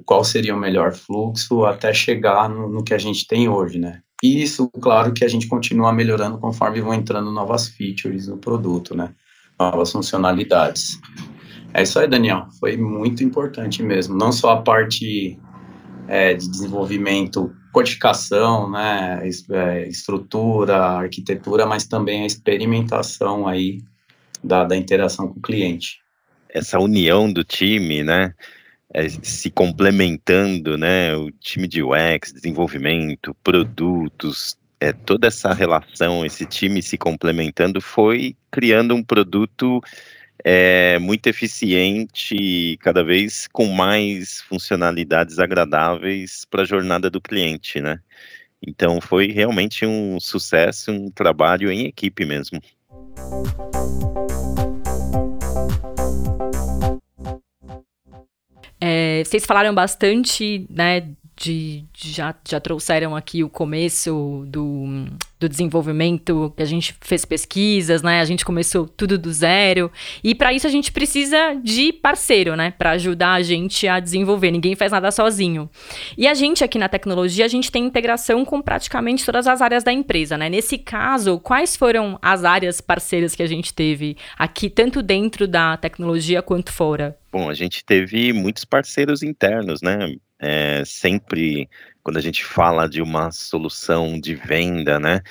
qual 0.06 0.24
seria 0.24 0.54
o 0.54 0.58
melhor 0.58 0.94
fluxo 0.94 1.66
até 1.66 1.92
chegar 1.92 2.48
no, 2.48 2.70
no 2.70 2.82
que 2.82 2.94
a 2.94 2.98
gente 2.98 3.26
tem 3.26 3.48
hoje, 3.48 3.78
né? 3.78 4.00
E 4.22 4.42
isso, 4.42 4.70
claro, 4.80 5.12
que 5.12 5.24
a 5.24 5.28
gente 5.28 5.46
continua 5.46 5.92
melhorando 5.92 6.38
conforme 6.38 6.80
vão 6.80 6.94
entrando 6.94 7.30
novas 7.30 7.68
features 7.68 8.26
no 8.26 8.38
produto, 8.38 8.96
né? 8.96 9.14
Novas 9.58 9.92
funcionalidades. 9.92 11.00
É 11.72 11.82
isso 11.82 11.98
aí, 11.98 12.08
Daniel. 12.08 12.46
Foi 12.58 12.76
muito 12.76 13.22
importante 13.22 13.82
mesmo. 13.82 14.16
Não 14.16 14.32
só 14.32 14.50
a 14.50 14.62
parte 14.62 15.38
é, 16.08 16.34
de 16.34 16.48
desenvolvimento, 16.48 17.54
codificação, 17.72 18.70
né? 18.70 19.20
É, 19.50 19.88
estrutura, 19.88 20.76
arquitetura, 20.76 21.66
mas 21.66 21.86
também 21.86 22.22
a 22.22 22.26
experimentação 22.26 23.46
aí 23.46 23.82
da, 24.42 24.64
da 24.64 24.76
interação 24.76 25.28
com 25.28 25.38
o 25.38 25.42
cliente. 25.42 26.00
Essa 26.48 26.78
união 26.78 27.32
do 27.32 27.42
time, 27.42 28.04
né? 28.04 28.32
é, 28.94 29.08
se 29.08 29.50
complementando, 29.50 30.78
né? 30.78 31.16
O 31.16 31.30
time 31.32 31.66
de 31.66 31.82
UX, 31.82 32.32
desenvolvimento, 32.32 33.34
produtos, 33.42 34.56
é, 34.84 34.92
toda 34.92 35.28
essa 35.28 35.54
relação, 35.54 36.26
esse 36.26 36.44
time 36.44 36.82
se 36.82 36.98
complementando 36.98 37.80
foi 37.80 38.36
criando 38.50 38.94
um 38.94 39.02
produto 39.02 39.80
é, 40.44 40.98
muito 40.98 41.26
eficiente 41.26 42.76
cada 42.80 43.02
vez 43.02 43.48
com 43.50 43.66
mais 43.66 44.42
funcionalidades 44.42 45.38
agradáveis 45.38 46.44
para 46.50 46.62
a 46.62 46.66
jornada 46.66 47.08
do 47.08 47.18
cliente, 47.18 47.80
né? 47.80 47.98
Então 48.66 49.00
foi 49.00 49.28
realmente 49.28 49.86
um 49.86 50.20
sucesso, 50.20 50.92
um 50.92 51.10
trabalho 51.10 51.72
em 51.72 51.86
equipe 51.86 52.26
mesmo. 52.26 52.60
É, 58.78 59.22
vocês 59.24 59.46
falaram 59.46 59.74
bastante, 59.74 60.66
né, 60.68 61.08
de, 61.36 61.84
já, 61.96 62.34
já 62.48 62.60
trouxeram 62.60 63.16
aqui 63.16 63.42
o 63.42 63.48
começo 63.48 64.44
do, 64.46 65.06
do 65.38 65.48
desenvolvimento, 65.48 66.52
que 66.56 66.62
a 66.62 66.66
gente 66.66 66.94
fez 67.00 67.24
pesquisas, 67.24 68.02
né? 68.02 68.20
A 68.20 68.24
gente 68.24 68.44
começou 68.44 68.86
tudo 68.86 69.18
do 69.18 69.32
zero. 69.32 69.90
E 70.22 70.34
para 70.34 70.52
isso 70.52 70.66
a 70.66 70.70
gente 70.70 70.92
precisa 70.92 71.54
de 71.62 71.92
parceiro, 71.92 72.54
né? 72.54 72.70
Para 72.70 72.92
ajudar 72.92 73.34
a 73.34 73.42
gente 73.42 73.88
a 73.88 73.98
desenvolver. 73.98 74.50
Ninguém 74.50 74.76
faz 74.76 74.92
nada 74.92 75.10
sozinho. 75.10 75.68
E 76.16 76.28
a 76.28 76.34
gente 76.34 76.62
aqui 76.62 76.78
na 76.78 76.88
tecnologia, 76.88 77.44
a 77.44 77.48
gente 77.48 77.70
tem 77.70 77.84
integração 77.84 78.44
com 78.44 78.62
praticamente 78.62 79.24
todas 79.24 79.46
as 79.46 79.60
áreas 79.60 79.82
da 79.82 79.92
empresa, 79.92 80.38
né? 80.38 80.48
Nesse 80.48 80.78
caso, 80.78 81.40
quais 81.40 81.76
foram 81.76 82.18
as 82.22 82.44
áreas 82.44 82.80
parceiras 82.80 83.34
que 83.34 83.42
a 83.42 83.46
gente 83.46 83.74
teve 83.74 84.16
aqui, 84.38 84.70
tanto 84.70 85.02
dentro 85.02 85.48
da 85.48 85.76
tecnologia 85.76 86.42
quanto 86.42 86.72
fora? 86.72 87.18
Bom, 87.32 87.50
a 87.50 87.54
gente 87.54 87.84
teve 87.84 88.32
muitos 88.32 88.64
parceiros 88.64 89.20
internos, 89.20 89.82
né? 89.82 90.14
É, 90.38 90.84
sempre 90.84 91.68
quando 92.02 92.18
a 92.18 92.20
gente 92.20 92.44
fala 92.44 92.88
de 92.88 93.00
uma 93.00 93.30
solução 93.30 94.20
de 94.20 94.34
venda, 94.34 95.00
né? 95.00 95.22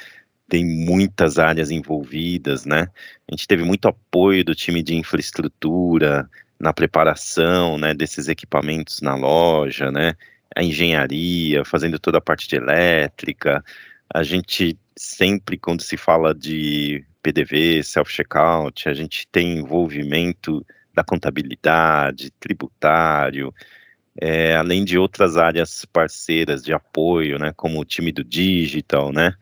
Tem 0.50 0.66
muitas 0.66 1.40
áreas 1.40 1.72
envolvidas, 1.72 2.66
né? 2.66 2.88
A 3.30 3.36
gente 3.36 3.48
teve 3.48 3.64
muito 3.64 3.88
apoio 3.88 4.44
do 4.44 4.56
time 4.56 4.82
de 4.84 4.96
infraestrutura 4.96 6.30
na 6.60 6.74
preparação, 6.74 7.78
né, 7.78 7.94
desses 7.94 8.28
equipamentos 8.28 9.02
na 9.02 9.16
loja, 9.16 9.92
né? 9.92 10.16
A 10.56 10.64
engenharia, 10.64 11.66
fazendo 11.66 12.00
toda 12.00 12.20
a 12.20 12.22
parte 12.22 12.48
de 12.48 12.56
elétrica. 12.56 13.64
A 14.14 14.24
gente 14.24 14.78
sempre, 14.96 15.58
quando 15.58 15.82
se 15.82 15.98
fala 15.98 16.34
de 16.34 17.04
PDV, 17.22 17.84
self-checkout, 17.84 18.88
a 18.88 18.94
gente 18.94 19.28
tem 19.32 19.58
envolvimento 19.60 20.66
da 20.94 21.04
contabilidade, 21.04 22.32
tributário, 22.40 23.54
é, 24.20 24.56
além 24.56 24.84
de 24.84 24.98
outras 24.98 25.38
áreas 25.38 25.86
parceiras 25.86 26.64
de 26.64 26.74
apoio, 26.74 27.40
né, 27.40 27.52
como 27.56 27.80
o 27.80 27.86
time 27.86 28.12
do 28.12 28.24
digital, 28.24 29.12
né? 29.12 29.34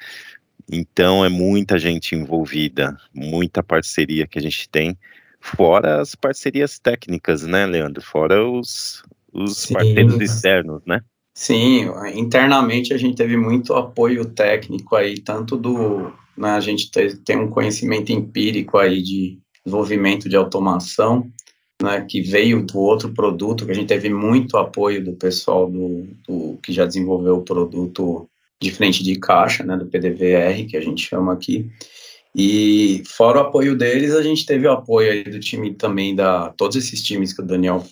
Então 0.71 1.25
é 1.25 1.29
muita 1.29 1.77
gente 1.77 2.15
envolvida, 2.15 2.97
muita 3.13 3.61
parceria 3.61 4.25
que 4.25 4.39
a 4.39 4.41
gente 4.41 4.69
tem, 4.69 4.97
fora 5.39 5.99
as 5.99 6.15
parcerias 6.15 6.79
técnicas, 6.79 7.43
né, 7.43 7.65
Leandro? 7.65 8.01
Fora 8.01 8.47
os, 8.47 9.03
os 9.33 9.65
parceiros 9.65 10.19
externos, 10.21 10.81
né? 10.85 11.01
Sim, 11.33 11.89
internamente 12.13 12.93
a 12.93 12.97
gente 12.97 13.15
teve 13.15 13.35
muito 13.35 13.73
apoio 13.73 14.25
técnico 14.25 14.95
aí, 14.95 15.19
tanto 15.19 15.57
do. 15.57 16.13
Né, 16.37 16.51
a 16.51 16.59
gente 16.59 16.89
tem 17.25 17.37
um 17.37 17.49
conhecimento 17.49 18.11
empírico 18.11 18.77
aí 18.77 19.01
de 19.01 19.39
desenvolvimento 19.65 20.29
de 20.29 20.35
automação, 20.35 21.29
né, 21.81 22.05
que 22.07 22.21
veio 22.21 22.65
do 22.65 22.79
outro 22.79 23.13
produto, 23.13 23.65
que 23.65 23.71
a 23.71 23.75
gente 23.75 23.87
teve 23.87 24.09
muito 24.09 24.57
apoio 24.57 25.03
do 25.03 25.13
pessoal 25.13 25.69
do, 25.69 26.07
do 26.27 26.57
que 26.61 26.71
já 26.71 26.85
desenvolveu 26.85 27.37
o 27.37 27.43
produto 27.43 28.29
de 28.61 28.71
frente 28.71 29.03
de 29.03 29.17
caixa, 29.19 29.63
né, 29.63 29.75
do 29.75 29.87
PDVR, 29.87 30.65
que 30.67 30.77
a 30.77 30.81
gente 30.81 31.07
chama 31.07 31.33
aqui. 31.33 31.69
E 32.35 33.03
fora 33.05 33.39
o 33.39 33.41
apoio 33.41 33.75
deles, 33.75 34.13
a 34.13 34.21
gente 34.21 34.45
teve 34.45 34.67
o 34.67 34.71
apoio 34.71 35.11
aí 35.11 35.23
do 35.23 35.39
time 35.39 35.73
também 35.73 36.15
da 36.15 36.49
todos 36.51 36.77
esses 36.77 37.01
times 37.01 37.33
que 37.33 37.41
o 37.41 37.45
Daniel 37.45 37.83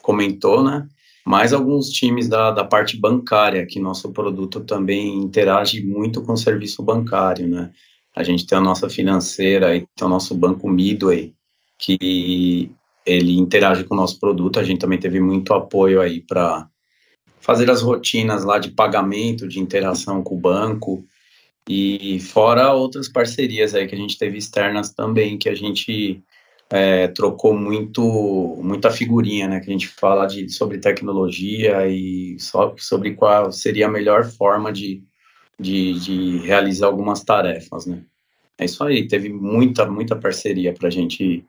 comentou, 0.00 0.62
né? 0.62 0.88
Mais 1.26 1.52
alguns 1.52 1.90
times 1.90 2.28
da, 2.28 2.50
da 2.50 2.64
parte 2.64 2.96
bancária, 2.96 3.66
que 3.66 3.78
nosso 3.78 4.10
produto 4.12 4.60
também 4.60 5.18
interage 5.18 5.84
muito 5.84 6.22
com 6.22 6.32
o 6.32 6.38
serviço 6.38 6.82
bancário, 6.82 7.46
né? 7.46 7.70
A 8.14 8.22
gente 8.22 8.46
tem 8.46 8.56
a 8.58 8.62
nossa 8.62 8.88
financeira 8.88 9.76
e 9.76 9.86
tem 9.94 10.06
o 10.06 10.10
nosso 10.10 10.34
banco 10.34 10.68
Midway, 10.68 11.34
que 11.78 12.70
ele 13.04 13.38
interage 13.38 13.84
com 13.84 13.94
o 13.94 13.96
nosso 13.96 14.18
produto. 14.18 14.58
A 14.58 14.64
gente 14.64 14.80
também 14.80 14.98
teve 14.98 15.20
muito 15.20 15.52
apoio 15.54 16.00
aí 16.00 16.20
para 16.20 16.68
fazer 17.40 17.70
as 17.70 17.82
rotinas 17.82 18.44
lá 18.44 18.58
de 18.58 18.70
pagamento, 18.70 19.48
de 19.48 19.58
interação 19.58 20.22
com 20.22 20.36
o 20.36 20.40
banco 20.40 21.04
e 21.68 22.20
fora 22.20 22.72
outras 22.72 23.08
parcerias 23.08 23.74
aí 23.74 23.86
que 23.86 23.94
a 23.94 23.98
gente 23.98 24.18
teve 24.18 24.38
externas 24.38 24.90
também 24.90 25.38
que 25.38 25.48
a 25.48 25.54
gente 25.54 26.22
é, 26.70 27.08
trocou 27.08 27.54
muito 27.54 28.58
muita 28.62 28.90
figurinha, 28.90 29.46
né? 29.46 29.60
Que 29.60 29.68
a 29.68 29.72
gente 29.72 29.88
fala 29.88 30.26
de 30.26 30.48
sobre 30.48 30.78
tecnologia 30.78 31.86
e 31.86 32.38
só, 32.38 32.74
sobre 32.78 33.14
qual 33.14 33.52
seria 33.52 33.86
a 33.86 33.90
melhor 33.90 34.24
forma 34.24 34.72
de, 34.72 35.02
de, 35.60 36.00
de 36.00 36.38
realizar 36.38 36.86
algumas 36.86 37.22
tarefas, 37.22 37.86
né? 37.86 38.02
É 38.58 38.64
isso 38.64 38.82
aí, 38.84 39.06
teve 39.06 39.28
muita 39.28 39.84
muita 39.86 40.16
parceria 40.16 40.72
para 40.72 40.88
a 40.88 40.90
gente 40.90 41.44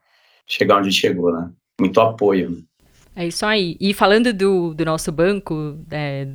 chegar 0.47 0.77
onde 0.77 0.91
chegou, 0.91 1.31
né? 1.31 1.49
Muito 1.79 1.99
apoio. 1.99 2.63
É 3.15 3.27
isso 3.27 3.45
aí. 3.45 3.77
E 3.79 3.93
falando 3.93 4.33
do, 4.33 4.73
do 4.73 4.85
nosso 4.85 5.11
banco, 5.11 5.77
é, 5.91 6.27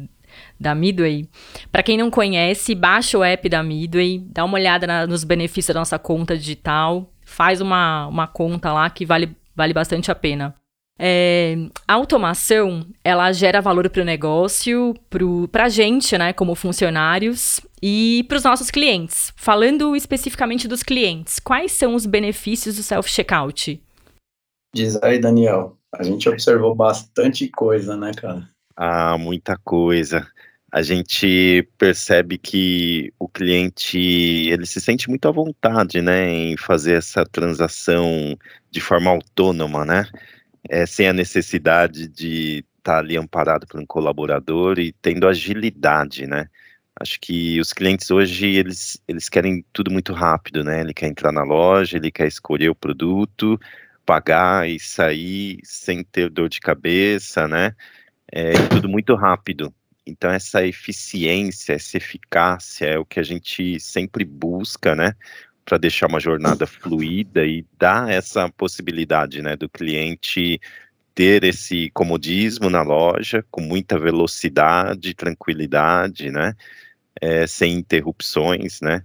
da 0.58 0.74
Midway, 0.74 1.28
para 1.70 1.82
quem 1.82 1.96
não 1.96 2.10
conhece, 2.10 2.74
baixa 2.74 3.18
o 3.18 3.24
app 3.24 3.48
da 3.48 3.62
Midway, 3.62 4.24
dá 4.26 4.44
uma 4.44 4.54
olhada 4.54 4.86
na, 4.86 5.06
nos 5.06 5.24
benefícios 5.24 5.74
da 5.74 5.80
nossa 5.80 5.98
conta 5.98 6.36
digital, 6.36 7.12
faz 7.24 7.60
uma, 7.60 8.06
uma 8.06 8.26
conta 8.26 8.72
lá 8.72 8.88
que 8.90 9.04
vale, 9.04 9.36
vale 9.54 9.72
bastante 9.72 10.10
a 10.10 10.14
pena. 10.14 10.54
É, 11.00 11.56
a 11.86 11.94
automação, 11.94 12.84
ela 13.04 13.30
gera 13.30 13.60
valor 13.60 13.88
para 13.88 14.02
o 14.02 14.04
negócio, 14.04 14.94
para 15.52 15.64
a 15.64 15.68
gente, 15.68 16.18
né, 16.18 16.32
como 16.32 16.56
funcionários, 16.56 17.60
e 17.80 18.24
para 18.28 18.36
os 18.36 18.42
nossos 18.42 18.70
clientes. 18.70 19.32
Falando 19.36 19.94
especificamente 19.94 20.66
dos 20.66 20.82
clientes, 20.82 21.38
quais 21.38 21.70
são 21.70 21.94
os 21.94 22.04
benefícios 22.04 22.76
do 22.76 22.82
self-checkout? 22.82 23.80
Diz 24.75 25.00
aí, 25.02 25.18
Daniel. 25.18 25.78
A 25.92 26.02
gente 26.02 26.28
observou 26.28 26.75
bastante 26.75 27.48
coisa, 27.48 27.96
né, 27.96 28.12
cara? 28.14 28.48
Ah, 28.76 29.16
muita 29.18 29.56
coisa. 29.56 30.26
A 30.70 30.82
gente 30.82 31.66
percebe 31.78 32.37
que 32.37 33.12
o 33.18 33.26
cliente 33.26 33.98
ele 33.98 34.66
se 34.66 34.80
sente 34.80 35.08
muito 35.08 35.26
à 35.26 35.32
vontade, 35.32 36.02
né, 36.02 36.30
em 36.30 36.56
fazer 36.58 36.94
essa 36.98 37.25
transação 37.25 38.37
de 38.70 38.80
forma 38.80 39.10
autônoma, 39.10 39.87
né, 39.87 40.06
é, 40.68 40.84
sem 40.84 41.08
a 41.08 41.12
necessidade 41.14 42.06
de 42.06 42.64
estar 42.78 42.92
tá 42.94 42.98
ali 42.98 43.16
amparado 43.16 43.66
por 43.66 43.80
um 43.80 43.87
colaborador 43.87 44.78
e 44.78 44.92
tendo 44.92 45.26
agilidade, 45.26 46.26
né. 46.26 46.48
Acho 47.00 47.18
que 47.20 47.58
os 47.60 47.72
clientes 47.72 48.10
hoje 48.10 48.46
eles 48.46 49.00
eles 49.08 49.28
querem 49.28 49.64
tudo 49.72 49.90
muito 49.90 50.12
rápido, 50.12 50.62
né. 50.62 50.80
Ele 50.82 50.92
quer 50.94 51.06
entrar 51.08 51.32
na 51.32 51.42
loja, 51.44 51.96
ele 51.96 52.10
quer 52.10 52.28
escolher 52.28 52.68
o 52.68 52.75
produto, 52.75 53.58
pagar 54.08 54.66
e 54.66 54.80
sair 54.80 55.60
sem 55.62 56.02
ter 56.02 56.30
dor 56.30 56.48
de 56.48 56.60
cabeça, 56.60 57.46
né? 57.46 57.74
É 58.32 58.52
tudo 58.70 58.88
muito 58.88 59.14
rápido. 59.14 59.70
Então, 60.06 60.30
essa 60.30 60.66
eficiência, 60.66 61.74
essa 61.74 61.98
eficácia 61.98 62.86
é 62.86 62.98
o 62.98 63.04
que 63.04 63.20
a 63.20 63.22
gente 63.22 63.78
sempre 63.78 64.24
busca, 64.24 64.96
né? 64.96 65.12
Para 65.62 65.76
deixar 65.76 66.06
uma 66.06 66.20
jornada 66.20 66.66
fluida 66.66 67.44
e 67.44 67.66
dar 67.78 68.10
essa 68.10 68.48
possibilidade, 68.48 69.42
né? 69.42 69.56
Do 69.56 69.68
cliente 69.68 70.58
ter 71.14 71.44
esse 71.44 71.90
comodismo 71.90 72.70
na 72.70 72.80
loja, 72.80 73.44
com 73.50 73.60
muita 73.60 73.98
velocidade, 73.98 75.12
tranquilidade, 75.12 76.30
né? 76.30 76.54
É, 77.20 77.46
sem 77.46 77.74
interrupções, 77.74 78.80
né? 78.80 79.04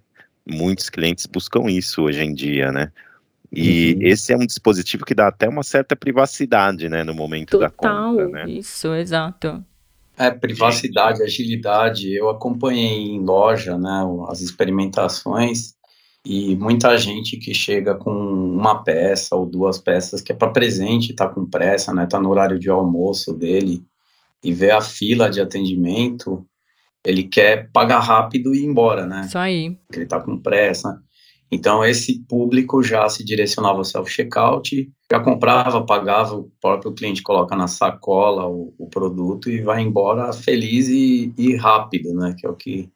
Muitos 0.50 0.89
clientes 0.89 1.25
buscam 1.25 1.69
isso 1.69 2.03
hoje 2.03 2.24
em 2.24 2.33
dia, 2.33 2.72
né? 2.72 2.89
E 3.55 3.93
uhum. 3.93 4.00
esse 4.01 4.33
é 4.33 4.36
um 4.36 4.45
dispositivo 4.45 5.05
que 5.05 5.13
dá 5.13 5.27
até 5.27 5.48
uma 5.48 5.62
certa 5.62 5.95
privacidade, 5.95 6.89
né, 6.89 7.03
no 7.03 7.13
momento 7.13 7.51
Total, 7.51 7.69
da 7.69 7.69
compra, 7.69 8.27
né? 8.29 8.50
Isso, 8.50 8.93
exato. 8.95 9.63
É, 10.17 10.31
privacidade, 10.31 11.22
agilidade. 11.22 12.12
Eu 12.15 12.29
acompanhei 12.29 13.12
em 13.12 13.24
loja, 13.24 13.77
né, 13.77 14.03
as 14.27 14.41
experimentações 14.41 15.75
e 16.25 16.55
muita 16.55 16.98
gente 16.98 17.38
que 17.38 17.53
chega 17.53 17.93
com 17.93 18.12
uma 18.12 18.83
peça 18.83 19.36
ou 19.36 19.45
duas 19.45 19.77
peças 19.77 20.22
que 20.22 20.31
é 20.31 20.36
para 20.36 20.50
presente, 20.50 21.12
está 21.12 21.27
com 21.27 21.45
pressa, 21.45 21.93
né, 21.93 22.07
tá 22.07 22.19
no 22.19 22.29
horário 22.29 22.57
de 22.57 22.69
almoço 22.69 23.33
dele 23.33 23.83
e 24.43 24.51
vê 24.51 24.72
a 24.72 24.81
fila 24.81 25.29
de 25.29 25.39
atendimento, 25.39 26.45
ele 27.05 27.24
quer 27.24 27.69
pagar 27.72 28.00
rápido 28.00 28.55
e 28.55 28.60
ir 28.60 28.65
embora, 28.65 29.05
né? 29.05 29.25
Isso 29.25 29.38
aí. 29.38 29.77
Ele 29.91 30.03
está 30.03 30.19
com 30.19 30.38
pressa. 30.38 31.01
Então, 31.53 31.86
esse 31.86 32.19
público 32.27 32.81
já 32.81 33.07
se 33.07 33.24
direcionava 33.24 33.77
ao 33.77 33.83
self-checkout, 33.83 34.91
já 35.12 35.19
comprava, 35.19 35.86
pagava, 35.86 36.36
o 36.36 36.51
próprio 36.60 36.93
cliente 36.93 37.22
coloca 37.22 37.55
na 37.55 37.67
sacola 37.67 38.48
o, 38.48 38.74
o 38.77 38.89
produto 38.89 39.50
e 39.50 39.62
vai 39.62 39.81
embora 39.81 40.33
feliz 40.33 40.88
e, 40.88 41.31
e, 41.38 41.55
rápido, 41.55 42.13
né? 42.13 42.36
Que 42.38 42.48
é 42.48 42.50
o 42.50 42.55
que, 42.55 42.89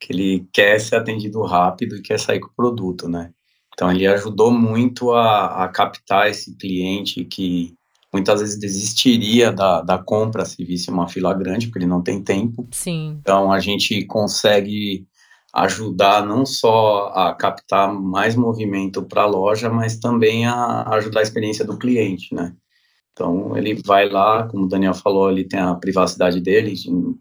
que 0.00 0.12
ele 0.12 0.48
quer 0.52 0.80
ser 0.80 0.96
atendido 0.96 1.42
rápido 1.42 1.96
e 1.96 2.02
quer 2.02 2.18
sair 2.18 2.40
com 2.40 2.48
o 2.48 2.56
produto, 2.56 3.08
né? 3.08 3.30
Então, 3.72 3.90
ele 3.90 4.06
ajudou 4.06 4.50
muito 4.50 5.12
a, 5.12 5.64
a 5.64 5.68
captar 5.68 6.28
esse 6.28 6.56
cliente 6.56 7.24
que 7.24 7.74
muitas 8.12 8.40
vezes 8.40 8.58
desistiria 8.58 9.50
da, 9.50 9.80
da 9.80 9.96
compra 9.96 10.44
se 10.44 10.62
visse 10.64 10.90
uma 10.90 11.08
fila 11.08 11.32
grande, 11.32 11.66
porque 11.66 11.78
ele 11.78 11.86
não 11.86 12.02
tem 12.02 12.22
tempo. 12.22 12.68
Sim. 12.70 13.18
Então, 13.20 13.50
a 13.50 13.60
gente 13.60 14.04
consegue 14.04 15.06
ajudar 15.54 16.24
não 16.24 16.46
só 16.46 17.12
a 17.14 17.34
captar 17.34 17.92
mais 17.92 18.34
movimento 18.34 19.02
para 19.02 19.22
a 19.22 19.26
loja, 19.26 19.68
mas 19.68 19.98
também 19.98 20.46
a 20.46 20.88
ajudar 20.94 21.20
a 21.20 21.22
experiência 21.22 21.64
do 21.64 21.78
cliente, 21.78 22.34
né? 22.34 22.54
Então 23.12 23.56
ele 23.56 23.74
vai 23.84 24.08
lá, 24.08 24.48
como 24.48 24.64
o 24.64 24.68
Daniel 24.68 24.94
falou, 24.94 25.30
ele 25.30 25.44
tem 25.44 25.60
a 25.60 25.74
privacidade 25.74 26.40
dele, 26.40 26.74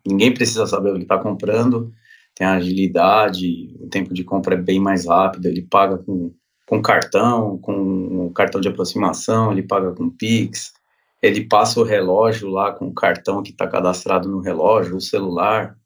ninguém 0.08 0.34
precisa 0.34 0.66
saber 0.66 0.92
o 0.92 0.96
que 0.96 1.04
está 1.04 1.18
comprando, 1.18 1.92
tem 2.34 2.48
a 2.48 2.54
agilidade, 2.54 3.76
o 3.80 3.90
tempo 3.90 4.14
de 4.14 4.24
compra 4.24 4.56
é 4.56 4.58
bem 4.58 4.80
mais 4.80 5.06
rápido, 5.06 5.48
ele 5.48 5.62
paga 5.62 5.98
com, 5.98 6.34
com 6.66 6.82
cartão, 6.82 7.58
com 7.58 8.28
o 8.28 8.32
cartão 8.32 8.62
de 8.62 8.70
aproximação, 8.70 9.52
ele 9.52 9.64
paga 9.64 9.92
com 9.92 10.10
Pix, 10.10 10.72
ele 11.22 11.46
passa 11.46 11.80
o 11.80 11.84
relógio 11.84 12.50
lá 12.50 12.72
com 12.72 12.88
o 12.88 12.94
cartão 12.94 13.44
que 13.44 13.52
está 13.52 13.68
cadastrado 13.68 14.30
no 14.30 14.40
relógio, 14.40 14.96
o 14.96 15.02
celular. 15.02 15.78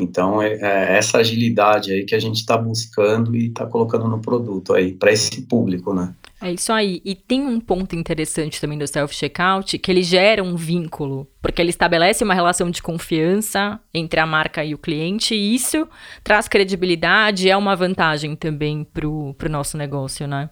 Então, 0.00 0.42
é, 0.42 0.54
é 0.54 0.98
essa 0.98 1.18
agilidade 1.18 1.90
aí 1.90 2.04
que 2.04 2.14
a 2.14 2.18
gente 2.18 2.36
está 2.36 2.56
buscando 2.56 3.34
e 3.34 3.48
está 3.48 3.66
colocando 3.66 4.06
no 4.08 4.20
produto 4.20 4.74
aí, 4.74 4.92
para 4.92 5.10
esse 5.10 5.42
público, 5.42 5.94
né? 5.94 6.14
É 6.40 6.52
isso 6.52 6.70
aí. 6.70 7.00
E 7.02 7.14
tem 7.14 7.40
um 7.40 7.58
ponto 7.58 7.96
interessante 7.96 8.60
também 8.60 8.78
do 8.78 8.86
self-checkout, 8.86 9.78
que 9.78 9.90
ele 9.90 10.02
gera 10.02 10.42
um 10.42 10.54
vínculo, 10.54 11.26
porque 11.40 11.62
ele 11.62 11.70
estabelece 11.70 12.22
uma 12.22 12.34
relação 12.34 12.70
de 12.70 12.82
confiança 12.82 13.80
entre 13.92 14.20
a 14.20 14.26
marca 14.26 14.62
e 14.62 14.74
o 14.74 14.78
cliente, 14.78 15.34
e 15.34 15.54
isso 15.54 15.88
traz 16.22 16.46
credibilidade, 16.46 17.48
é 17.48 17.56
uma 17.56 17.74
vantagem 17.74 18.36
também 18.36 18.84
para 18.84 19.08
o 19.08 19.34
nosso 19.48 19.78
negócio, 19.78 20.26
né? 20.26 20.50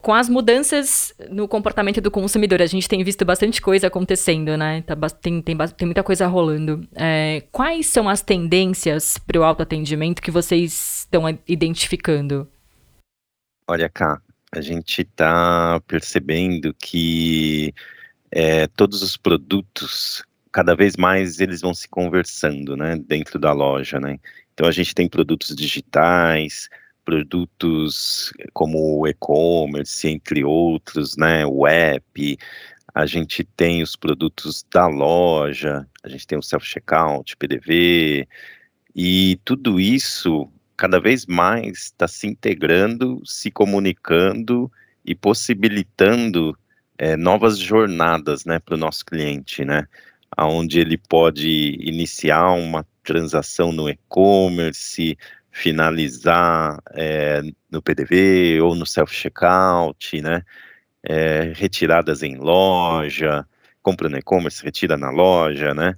Com 0.00 0.14
as 0.14 0.28
mudanças 0.28 1.12
no 1.28 1.48
comportamento 1.48 2.00
do 2.00 2.10
consumidor, 2.10 2.62
a 2.62 2.66
gente 2.66 2.88
tem 2.88 3.02
visto 3.02 3.24
bastante 3.24 3.60
coisa 3.60 3.88
acontecendo, 3.88 4.56
né? 4.56 4.82
Tá, 4.82 4.94
tem, 5.10 5.42
tem, 5.42 5.56
tem 5.56 5.86
muita 5.86 6.04
coisa 6.04 6.26
rolando. 6.28 6.86
É, 6.94 7.42
quais 7.50 7.86
são 7.86 8.08
as 8.08 8.22
tendências 8.22 9.18
para 9.18 9.40
o 9.40 9.44
autoatendimento 9.44 10.22
que 10.22 10.30
vocês 10.30 11.00
estão 11.00 11.24
identificando? 11.48 12.48
Olha, 13.66 13.88
cá, 13.88 14.22
a 14.52 14.60
gente 14.60 15.02
está 15.02 15.80
percebendo 15.86 16.72
que 16.74 17.74
é, 18.30 18.66
todos 18.68 19.02
os 19.02 19.16
produtos, 19.16 20.22
cada 20.52 20.76
vez 20.76 20.96
mais 20.96 21.40
eles 21.40 21.60
vão 21.60 21.74
se 21.74 21.88
conversando, 21.88 22.76
né, 22.76 22.96
dentro 22.96 23.38
da 23.38 23.52
loja, 23.52 23.98
né? 23.98 24.18
Então 24.54 24.66
a 24.66 24.72
gente 24.72 24.94
tem 24.94 25.08
produtos 25.08 25.54
digitais, 25.54 26.68
produtos 27.08 28.34
como 28.52 28.98
o 28.98 29.08
e-commerce, 29.08 30.06
entre 30.06 30.44
outros, 30.44 31.16
né, 31.16 31.46
o 31.46 31.66
app, 31.66 32.38
a 32.94 33.06
gente 33.06 33.42
tem 33.42 33.82
os 33.82 33.96
produtos 33.96 34.62
da 34.70 34.86
loja, 34.86 35.88
a 36.02 36.08
gente 36.10 36.26
tem 36.26 36.36
o 36.36 36.42
self-checkout, 36.42 37.34
PDV, 37.38 38.28
e 38.94 39.40
tudo 39.42 39.80
isso 39.80 40.52
cada 40.76 41.00
vez 41.00 41.24
mais 41.24 41.84
está 41.84 42.06
se 42.06 42.26
integrando, 42.26 43.22
se 43.24 43.50
comunicando 43.50 44.70
e 45.02 45.14
possibilitando 45.14 46.54
é, 46.98 47.16
novas 47.16 47.56
jornadas 47.56 48.44
né, 48.44 48.58
para 48.58 48.74
o 48.74 48.78
nosso 48.78 49.02
cliente, 49.06 49.64
né? 49.64 49.86
Onde 50.36 50.78
ele 50.78 50.98
pode 50.98 51.74
iniciar 51.80 52.50
uma 52.50 52.86
transação 53.02 53.72
no 53.72 53.88
e-commerce, 53.88 55.16
finalizar 55.58 56.80
é, 56.92 57.42
no 57.68 57.82
PDV 57.82 58.60
ou 58.60 58.76
no 58.76 58.86
self-checkout, 58.86 60.22
né? 60.22 60.44
É, 61.02 61.52
retiradas 61.54 62.22
em 62.22 62.36
loja, 62.36 63.44
compra 63.82 64.08
no 64.08 64.18
e-commerce, 64.18 64.62
retira 64.62 64.96
na 64.96 65.10
loja, 65.10 65.74
né? 65.74 65.96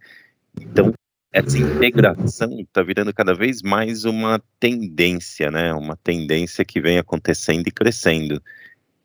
Então, 0.58 0.94
essa 1.30 1.58
integração 1.58 2.58
está 2.58 2.82
virando 2.82 3.12
cada 3.12 3.34
vez 3.34 3.60
mais 3.60 4.04
uma 4.06 4.42
tendência, 4.58 5.50
né? 5.50 5.74
Uma 5.74 5.96
tendência 5.96 6.64
que 6.64 6.80
vem 6.80 6.98
acontecendo 6.98 7.68
e 7.68 7.70
crescendo. 7.70 8.42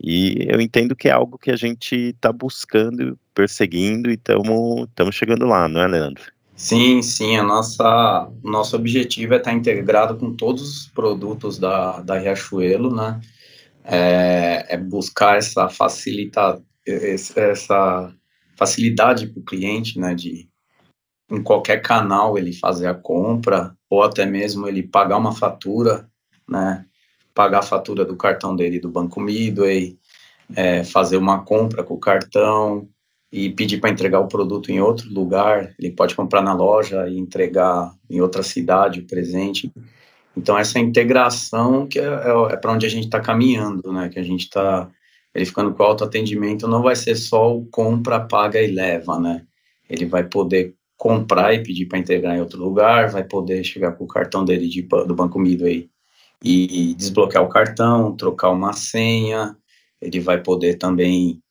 E 0.02 0.48
eu 0.50 0.62
entendo 0.62 0.96
que 0.96 1.10
é 1.10 1.12
algo 1.12 1.38
que 1.38 1.52
a 1.52 1.58
gente 1.58 1.96
está 1.96 2.32
buscando, 2.32 3.20
perseguindo 3.34 4.10
e 4.10 4.14
estamos 4.14 5.16
chegando 5.16 5.46
lá, 5.46 5.68
não 5.68 5.82
é, 5.82 5.88
Leandro? 5.88 6.35
Sim, 6.56 7.02
sim, 7.02 7.36
a 7.36 7.44
nossa, 7.44 8.32
nosso 8.44 8.76
objetivo 8.78 9.34
é 9.34 9.38
estar 9.38 9.54
integrado 9.54 10.18
com 10.18 10.34
todos 10.34 10.62
os 10.62 10.88
produtos 10.88 11.58
da, 11.60 12.00
da 12.00 12.18
Riachuelo, 12.18 12.96
né? 12.96 13.20
É, 13.84 14.76
é 14.76 14.78
buscar 14.78 15.38
essa 15.38 15.70
facilita, 15.70 16.62
essa 16.88 18.14
facilidade 18.58 19.28
para 19.28 19.40
o 19.42 19.46
cliente, 19.46 20.00
né? 20.00 20.16
De 20.16 20.50
em 21.32 21.44
qualquer 21.44 21.82
canal 21.82 22.38
ele 22.38 22.54
fazer 22.54 22.88
a 22.88 22.94
compra 22.96 23.76
ou 23.90 24.04
até 24.04 24.26
mesmo 24.26 24.68
ele 24.68 24.84
pagar 24.84 25.18
uma 25.18 25.34
fatura, 25.34 26.10
né? 26.50 26.86
Pagar 27.34 27.60
a 27.60 27.64
fatura 27.64 28.06
do 28.06 28.18
cartão 28.18 28.56
dele 28.56 28.80
do 28.80 28.90
Banco 28.90 29.20
Midway, 29.22 30.00
é, 30.56 30.84
fazer 30.84 31.18
uma 31.18 31.44
compra 31.44 31.84
com 31.84 31.96
o 31.96 32.00
cartão, 32.00 32.90
e 33.36 33.50
pedir 33.50 33.82
para 33.82 33.90
entregar 33.90 34.22
o 34.22 34.30
produto 34.30 34.72
em 34.72 34.80
outro 34.80 35.14
lugar, 35.14 35.76
ele 35.78 35.92
pode 35.92 36.16
comprar 36.16 36.42
na 36.42 36.54
loja 36.54 37.06
e 37.10 37.20
entregar 37.20 37.94
em 38.10 38.22
outra 38.22 38.42
cidade 38.42 39.02
o 39.02 39.06
presente. 39.06 39.70
Então 40.38 40.58
essa 40.58 40.80
integração 40.80 41.86
que 41.86 42.00
é, 42.00 42.06
é, 42.06 42.54
é 42.54 42.56
para 42.56 42.72
onde 42.72 42.86
a 42.86 42.90
gente 42.90 43.04
está 43.04 43.20
caminhando, 43.20 43.92
né? 43.92 44.08
Que 44.08 44.20
a 44.20 44.24
gente 44.24 44.44
está 44.44 44.90
verificando 45.34 45.76
que 45.76 45.82
o 45.82 45.86
autoatendimento 45.86 46.66
não 46.66 46.82
vai 46.82 46.96
ser 46.96 47.18
só 47.18 47.54
o 47.54 47.66
compra, 47.66 48.22
paga 48.22 48.62
e 48.62 48.72
leva, 48.72 49.20
né? 49.20 49.44
Ele 49.90 50.06
vai 50.06 50.24
poder 50.24 50.74
comprar 50.96 51.54
e 51.54 51.62
pedir 51.62 51.88
para 51.88 52.00
entregar 52.00 52.38
em 52.38 52.40
outro 52.40 52.58
lugar, 52.58 53.10
vai 53.10 53.26
poder 53.26 53.66
chegar 53.66 53.92
com 53.92 54.06
o 54.06 54.08
cartão 54.08 54.46
dele 54.46 54.70
de, 54.70 54.82
do 54.82 55.14
Banco 55.14 55.38
Midway 55.38 55.90
e 56.42 56.94
desbloquear 56.94 57.44
o 57.44 57.50
cartão, 57.50 58.16
trocar 58.16 58.52
uma 58.52 58.72
senha, 58.72 59.58
ele 60.02 60.22
vai 60.22 60.42
poder 60.42 60.76
também 60.76 61.42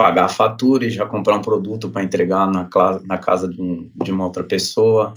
pagar 0.00 0.24
a 0.24 0.28
fatura 0.30 0.86
e 0.86 0.90
já 0.90 1.04
comprar 1.04 1.36
um 1.36 1.42
produto 1.42 1.90
para 1.90 2.02
entregar 2.02 2.50
na, 2.50 2.66
na 3.04 3.18
casa 3.18 3.46
de, 3.46 3.60
um, 3.60 3.90
de, 4.02 4.10
uma 4.10 4.24
outra 4.24 4.42
pessoa. 4.42 5.12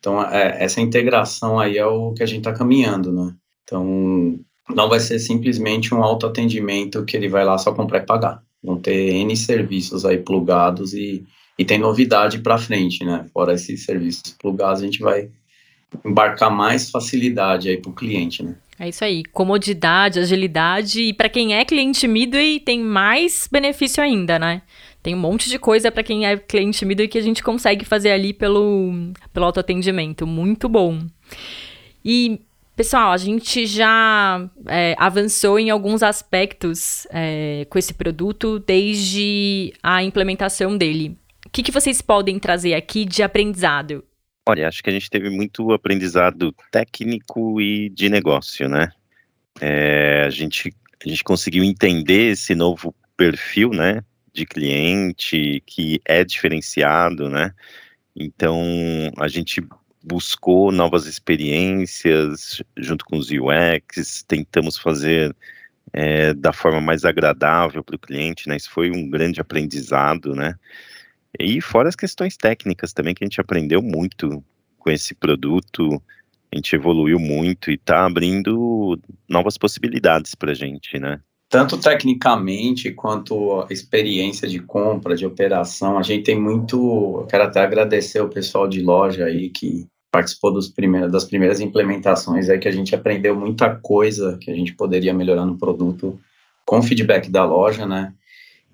Então, 0.00 0.20
é, 0.20 0.56
essa 0.58 0.80
integração 0.80 1.60
aí 1.60 1.78
é 1.78 1.86
o 1.86 2.12
que 2.12 2.22
a 2.24 2.26
gente 2.26 2.38
está 2.38 2.52
caminhando, 2.52 3.12
né? 3.12 3.32
Então, 3.62 4.36
não 4.74 4.88
vai 4.88 4.98
ser 4.98 5.20
simplesmente 5.20 5.94
um 5.94 6.02
autoatendimento 6.02 7.04
que 7.04 7.16
ele 7.16 7.28
vai 7.28 7.44
lá 7.44 7.56
só 7.58 7.72
comprar 7.72 7.98
e 7.98 8.06
pagar. 8.06 8.42
Vão 8.60 8.76
ter 8.76 9.14
N 9.14 9.36
serviços 9.36 10.04
aí 10.04 10.18
plugados 10.18 10.94
e, 10.94 11.24
e 11.56 11.64
tem 11.64 11.78
novidade 11.78 12.40
para 12.40 12.58
frente, 12.58 13.04
né? 13.04 13.26
Fora 13.32 13.54
esses 13.54 13.84
serviços 13.84 14.34
plugados, 14.36 14.82
a 14.82 14.84
gente 14.84 14.98
vai 14.98 15.30
embarcar 16.04 16.50
mais 16.50 16.90
facilidade 16.90 17.68
aí 17.68 17.76
para 17.76 17.92
o 17.92 17.94
cliente, 17.94 18.42
né? 18.42 18.56
É 18.78 18.88
isso 18.88 19.04
aí, 19.04 19.24
comodidade, 19.24 20.18
agilidade 20.18 21.00
e 21.02 21.12
para 21.12 21.28
quem 21.28 21.54
é 21.54 21.64
cliente 21.64 22.08
Midway 22.08 22.58
tem 22.58 22.80
mais 22.80 23.48
benefício 23.50 24.02
ainda, 24.02 24.38
né? 24.38 24.62
Tem 25.02 25.14
um 25.14 25.18
monte 25.18 25.48
de 25.48 25.58
coisa 25.58 25.92
para 25.92 26.02
quem 26.02 26.26
é 26.26 26.36
cliente 26.36 26.84
Midway 26.84 27.06
que 27.06 27.18
a 27.18 27.22
gente 27.22 27.42
consegue 27.42 27.84
fazer 27.84 28.10
ali 28.10 28.32
pelo, 28.32 29.12
pelo 29.32 29.46
autoatendimento, 29.46 30.26
muito 30.26 30.68
bom. 30.68 31.00
E 32.04 32.40
Pessoal, 32.76 33.12
a 33.12 33.16
gente 33.16 33.66
já 33.66 34.50
é, 34.66 34.96
avançou 34.98 35.60
em 35.60 35.70
alguns 35.70 36.02
aspectos 36.02 37.06
é, 37.10 37.64
com 37.70 37.78
esse 37.78 37.94
produto 37.94 38.58
desde 38.58 39.72
a 39.80 40.02
implementação 40.02 40.76
dele. 40.76 41.16
O 41.46 41.50
que, 41.50 41.62
que 41.62 41.70
vocês 41.70 42.02
podem 42.02 42.36
trazer 42.40 42.74
aqui 42.74 43.04
de 43.04 43.22
aprendizado? 43.22 44.02
Olha, 44.46 44.68
acho 44.68 44.82
que 44.82 44.90
a 44.90 44.92
gente 44.92 45.08
teve 45.08 45.30
muito 45.30 45.72
aprendizado 45.72 46.54
técnico 46.70 47.60
e 47.60 47.88
de 47.88 48.10
negócio, 48.10 48.68
né? 48.68 48.92
É, 49.60 50.24
a, 50.26 50.30
gente, 50.30 50.74
a 51.04 51.08
gente 51.08 51.24
conseguiu 51.24 51.64
entender 51.64 52.32
esse 52.32 52.54
novo 52.54 52.94
perfil, 53.16 53.70
né, 53.70 54.02
de 54.32 54.44
cliente 54.44 55.62
que 55.64 56.00
é 56.04 56.24
diferenciado, 56.24 57.30
né? 57.30 57.54
Então, 58.14 58.62
a 59.18 59.28
gente 59.28 59.62
buscou 60.02 60.70
novas 60.70 61.06
experiências 61.06 62.62
junto 62.76 63.04
com 63.06 63.16
os 63.16 63.30
UX, 63.30 64.22
tentamos 64.28 64.76
fazer 64.76 65.34
é, 65.92 66.34
da 66.34 66.52
forma 66.52 66.80
mais 66.80 67.04
agradável 67.04 67.82
para 67.82 67.96
o 67.96 67.98
cliente, 67.98 68.48
né? 68.48 68.56
Isso 68.56 68.70
foi 68.70 68.90
um 68.90 69.08
grande 69.08 69.40
aprendizado, 69.40 70.34
né? 70.34 70.54
E 71.38 71.60
fora 71.60 71.88
as 71.88 71.96
questões 71.96 72.36
técnicas 72.36 72.92
também, 72.92 73.14
que 73.14 73.24
a 73.24 73.26
gente 73.26 73.40
aprendeu 73.40 73.82
muito 73.82 74.42
com 74.78 74.90
esse 74.90 75.14
produto, 75.14 76.00
a 76.52 76.56
gente 76.56 76.76
evoluiu 76.76 77.18
muito 77.18 77.70
e 77.70 77.74
está 77.74 78.06
abrindo 78.06 78.98
novas 79.28 79.58
possibilidades 79.58 80.34
para 80.34 80.52
a 80.52 80.54
gente, 80.54 80.98
né? 80.98 81.20
Tanto 81.48 81.78
tecnicamente 81.78 82.90
quanto 82.92 83.60
a 83.62 83.72
experiência 83.72 84.48
de 84.48 84.60
compra, 84.60 85.14
de 85.14 85.26
operação, 85.26 85.98
a 85.98 86.02
gente 86.02 86.24
tem 86.24 86.40
muito. 86.40 87.20
Eu 87.20 87.26
quero 87.26 87.44
até 87.44 87.60
agradecer 87.60 88.20
o 88.20 88.28
pessoal 88.28 88.66
de 88.66 88.82
loja 88.82 89.26
aí 89.26 89.50
que 89.50 89.86
participou 90.10 90.52
dos 90.52 90.68
primeiros, 90.68 91.10
das 91.10 91.24
primeiras 91.24 91.60
implementações 91.60 92.48
aí 92.48 92.58
que 92.58 92.68
a 92.68 92.72
gente 92.72 92.94
aprendeu 92.94 93.34
muita 93.38 93.74
coisa 93.74 94.38
que 94.40 94.50
a 94.50 94.54
gente 94.54 94.72
poderia 94.74 95.12
melhorar 95.12 95.44
no 95.44 95.58
produto 95.58 96.18
com 96.64 96.82
feedback 96.82 97.30
da 97.30 97.44
loja, 97.44 97.86
né? 97.86 98.12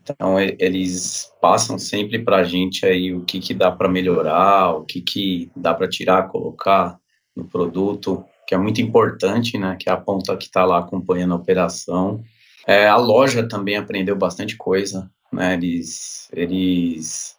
Então, 0.02 0.40
eles 0.40 1.30
passam 1.40 1.78
sempre 1.78 2.18
para 2.18 2.38
a 2.38 2.44
gente 2.44 2.86
aí 2.86 3.14
o 3.14 3.24
que, 3.24 3.38
que 3.38 3.54
dá 3.54 3.70
para 3.70 3.88
melhorar, 3.88 4.74
o 4.76 4.84
que, 4.84 5.00
que 5.00 5.50
dá 5.54 5.74
para 5.74 5.88
tirar, 5.88 6.28
colocar 6.28 6.98
no 7.36 7.44
produto, 7.44 8.24
que 8.46 8.54
é 8.54 8.58
muito 8.58 8.80
importante, 8.80 9.56
né? 9.58 9.76
Que 9.78 9.88
é 9.88 9.92
a 9.92 9.96
ponta 9.96 10.36
que 10.36 10.46
está 10.46 10.64
lá 10.64 10.78
acompanhando 10.78 11.34
a 11.34 11.36
operação. 11.36 12.22
É, 12.66 12.88
a 12.88 12.96
loja 12.96 13.46
também 13.46 13.76
aprendeu 13.76 14.16
bastante 14.16 14.56
coisa. 14.56 15.10
né? 15.32 15.54
Eles, 15.54 16.28
eles 16.32 17.36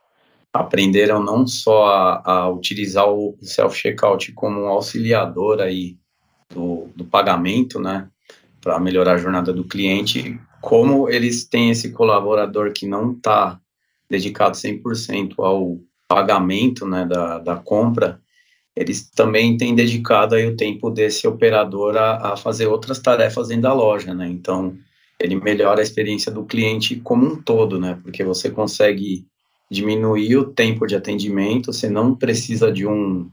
aprenderam 0.54 1.21
não 1.21 1.45
só 1.47 1.88
a, 1.88 2.32
a 2.32 2.50
utilizar 2.50 3.10
o 3.10 3.38
self-checkout 3.41 4.32
como 4.34 4.62
um 4.62 4.67
auxiliador 4.67 5.60
aí 5.62 5.97
do, 6.50 6.89
do 6.95 7.06
pagamento, 7.06 7.80
né? 7.80 8.08
Para 8.62 8.80
melhorar 8.80 9.13
a 9.13 9.17
jornada 9.17 9.52
do 9.52 9.63
cliente, 9.63 10.39
como 10.62 11.10
eles 11.10 11.45
têm 11.45 11.71
esse 11.71 11.91
colaborador 11.91 12.71
que 12.71 12.86
não 12.86 13.13
está 13.13 13.60
dedicado 14.10 14.56
100% 14.56 15.34
ao 15.38 15.80
pagamento 16.08 16.86
né, 16.86 17.06
da, 17.06 17.39
da 17.39 17.56
compra, 17.56 18.21
eles 18.76 19.10
também 19.10 19.58
têm 19.58 19.76
dedicado 19.76 20.36
aí 20.36 20.45
o 20.45 20.56
tempo 20.56 20.89
desse 20.89 21.28
operador 21.28 21.97
a, 21.97 22.34
a 22.34 22.38
fazer 22.38 22.67
outras 22.67 23.00
tarefas 23.00 23.47
dentro 23.47 23.63
da 23.63 23.74
loja, 23.74 24.13
né? 24.13 24.28
Então, 24.30 24.78
ele 25.19 25.36
melhora 25.36 25.82
a 25.82 25.84
experiência 25.84 26.32
do 26.32 26.45
cliente 26.45 26.95
como 26.97 27.26
um 27.26 27.41
todo, 27.41 27.80
né? 27.80 28.00
Porque 28.02 28.24
você 28.24 28.50
consegue 28.50 29.26
diminuir 29.69 30.38
o 30.38 30.45
tempo 30.45 30.86
de 30.86 30.95
atendimento, 30.95 31.71
você 31.71 31.89
não 31.89 32.15
precisa 32.15 32.71
de 32.71 32.86
um 32.86 33.30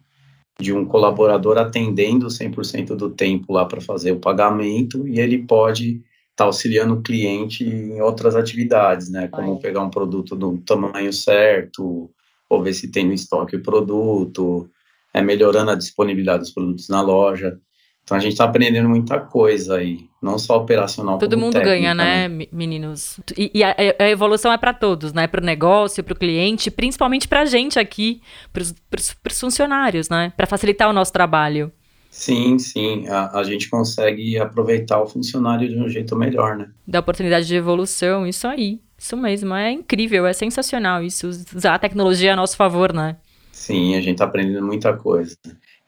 de 0.61 0.73
um 0.73 0.85
colaborador 0.85 1.57
atendendo 1.57 2.27
100% 2.27 2.97
do 2.97 3.11
tempo 3.11 3.53
lá 3.53 3.64
para 3.64 3.81
fazer 3.81 4.11
o 4.11 4.19
pagamento 4.19 5.07
e 5.07 5.21
ele 5.21 5.38
pode 5.38 6.03
tá 6.38 6.44
auxiliando 6.44 6.94
o 6.94 7.03
cliente 7.03 7.64
em 7.64 8.01
outras 8.01 8.37
atividades, 8.37 9.11
né? 9.11 9.27
Como 9.27 9.59
pegar 9.59 9.83
um 9.83 9.90
produto 9.90 10.37
do 10.37 10.57
tamanho 10.59 11.12
certo, 11.12 12.09
ou 12.48 12.62
ver 12.62 12.74
se 12.74 12.92
tem 12.92 13.05
no 13.05 13.12
estoque 13.12 13.57
o 13.57 13.62
produto, 13.62 14.70
é, 15.12 15.20
melhorando 15.20 15.72
a 15.72 15.74
disponibilidade 15.74 16.44
dos 16.44 16.53
produtos 16.53 16.88
na 16.88 17.01
loja. 17.01 17.59
Então 18.05 18.16
a 18.16 18.20
gente 18.20 18.33
está 18.33 18.44
aprendendo 18.44 18.88
muita 18.88 19.18
coisa 19.18 19.79
aí, 19.79 19.98
não 20.22 20.38
só 20.38 20.59
operacional. 20.59 21.18
Todo 21.18 21.37
mundo 21.37 21.55
técnica, 21.55 21.74
ganha, 21.74 21.92
né, 21.92 22.29
né? 22.29 22.46
meninos? 22.53 23.18
E, 23.37 23.51
e 23.53 23.64
a, 23.64 23.74
a, 23.98 24.09
evolução 24.09 24.53
é 24.53 24.57
para 24.57 24.72
todos, 24.72 25.12
né? 25.12 25.27
Para 25.27 25.42
o 25.42 25.44
negócio, 25.44 26.05
para 26.05 26.14
o 26.14 26.16
cliente, 26.16 26.70
principalmente 26.70 27.27
para 27.27 27.40
a 27.40 27.46
gente 27.46 27.81
aqui, 27.81 28.22
para 28.53 28.62
os 28.62 29.40
funcionários, 29.40 30.09
né? 30.09 30.33
Para 30.37 30.46
facilitar 30.46 30.88
o 30.88 30.92
nosso 30.92 31.12
trabalho. 31.12 31.72
Sim, 32.11 32.59
sim. 32.59 33.07
A, 33.09 33.38
a, 33.38 33.44
gente 33.44 33.68
consegue 33.68 34.38
aproveitar 34.38 35.01
o 35.01 35.07
funcionário 35.07 35.68
de 35.68 35.77
um 35.77 35.88
jeito 35.88 36.16
melhor, 36.16 36.57
né? 36.57 36.71
Da 36.87 37.01
oportunidade 37.01 37.47
de 37.47 37.55
evolução, 37.55 38.27
isso 38.27 38.47
aí. 38.47 38.81
Isso 38.97 39.16
mesmo. 39.16 39.55
É 39.55 39.71
incrível, 39.71 40.27
é 40.27 40.33
sensacional 40.33 41.03
isso. 41.03 41.29
Usar 41.29 41.75
a 41.75 41.79
tecnologia 41.79 42.33
a 42.33 42.37
nosso 42.37 42.57
favor, 42.57 42.92
né? 42.92 43.16
Sim, 43.53 43.94
a 43.94 44.01
gente 44.01 44.14
está 44.14 44.25
aprendendo 44.25 44.66
muita 44.66 44.97
coisa. 44.97 45.37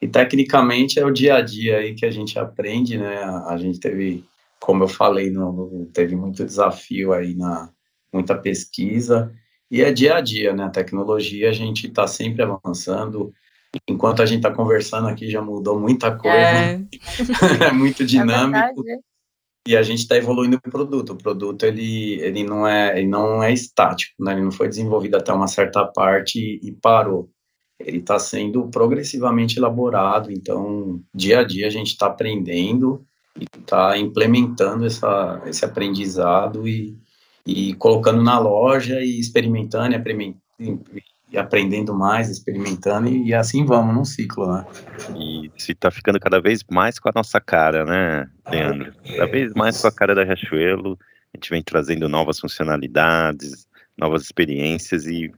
E 0.01 0.07
tecnicamente 0.07 0.99
é 0.99 1.05
o 1.05 1.11
dia 1.11 1.37
a 1.37 1.41
dia 1.41 1.79
aí 1.79 1.95
que 1.95 2.07
a 2.07 2.11
gente 2.11 2.39
aprende, 2.39 2.97
né? 2.97 3.23
A, 3.23 3.55
a 3.55 3.57
gente 3.57 3.81
teve, 3.81 4.25
como 4.61 4.85
eu 4.85 4.89
falei, 4.89 5.31
no, 5.31 5.53
no, 5.53 5.87
teve 5.87 6.15
muito 6.15 6.45
desafio 6.45 7.13
aí 7.13 7.35
na 7.35 7.71
muita 8.13 8.37
pesquisa 8.37 9.33
e 9.71 9.83
é 9.83 9.93
dia 9.93 10.17
a 10.17 10.21
dia, 10.21 10.53
né? 10.53 10.65
A 10.65 10.71
tecnologia 10.71 11.49
a 11.49 11.53
gente 11.53 11.87
está 11.87 12.07
sempre 12.07 12.43
avançando. 12.43 13.33
Enquanto 13.89 14.23
a 14.23 14.27
gente 14.27 14.39
está 14.39 14.53
conversando 14.53 15.09
aqui 15.09 15.31
já 15.31 15.41
mudou 15.41 15.79
muita 15.79 16.17
coisa, 16.17 16.37
é, 16.37 16.81
é 17.69 17.73
muito 17.73 18.03
é 18.03 18.07
dinâmico. 18.07 18.89
É 18.89 18.99
e 19.69 19.77
a 19.77 19.83
gente 19.83 20.01
está 20.01 20.17
evoluindo 20.17 20.57
o 20.57 20.71
produto. 20.71 21.13
O 21.13 21.17
produto 21.17 21.65
ele, 21.65 22.15
ele 22.21 22.43
não 22.43 22.67
é 22.67 22.99
ele 22.99 23.09
não 23.09 23.43
é 23.43 23.53
estático, 23.53 24.15
né? 24.19 24.33
Ele 24.33 24.43
não 24.43 24.51
foi 24.51 24.69
desenvolvido 24.69 25.17
até 25.17 25.33
uma 25.33 25.47
certa 25.47 25.85
parte 25.85 26.39
e, 26.39 26.69
e 26.69 26.73
parou 26.73 27.31
ele 27.81 27.99
está 27.99 28.19
sendo 28.19 28.69
progressivamente 28.69 29.59
elaborado, 29.59 30.31
então 30.31 31.01
dia 31.15 31.41
a 31.41 31.45
dia 31.45 31.67
a 31.67 31.71
gente 31.71 31.89
está 31.89 32.07
aprendendo 32.07 33.05
e 33.39 33.45
está 33.59 33.97
implementando 33.97 34.85
essa, 34.85 35.43
esse 35.47 35.65
aprendizado 35.65 36.69
e, 36.69 36.99
e 37.47 37.75
colocando 37.75 38.23
na 38.23 38.39
loja 38.39 39.01
e 39.01 39.19
experimentando 39.19 39.95
e, 39.95 40.79
e 41.33 41.39
aprendendo 41.39 41.95
mais, 41.95 42.29
experimentando 42.29 43.09
e, 43.09 43.29
e, 43.29 43.35
assim 43.35 43.65
vamos 43.65 43.95
num 43.95 44.05
ciclo, 44.05 44.53
né? 44.53 44.67
E 45.17 45.51
se 45.57 45.73
está 45.73 45.91
ficando 45.91 46.19
cada 46.19 46.41
vez 46.41 46.65
mais 46.71 46.99
com 46.99 47.09
a 47.09 47.13
nossa 47.15 47.41
cara, 47.41 47.85
né, 47.85 48.29
Leandro? 48.51 48.93
Cada 49.07 49.27
vez 49.27 49.53
mais 49.55 49.81
com 49.81 49.87
a 49.87 49.93
cara 49.93 50.15
da 50.15 50.25
Riachuelo, 50.25 50.99
a 51.33 51.37
gente 51.37 51.51
vem 51.51 51.63
trazendo 51.63 52.09
novas 52.09 52.41
funcionalidades, 52.41 53.69
novas 53.97 54.23
experiências 54.23 55.07
e 55.07 55.31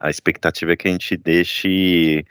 a 0.00 0.10
expectativa 0.10 0.72
é 0.72 0.76
que 0.76 0.88
a 0.88 0.90
gente 0.90 1.16
deixe 1.16 2.24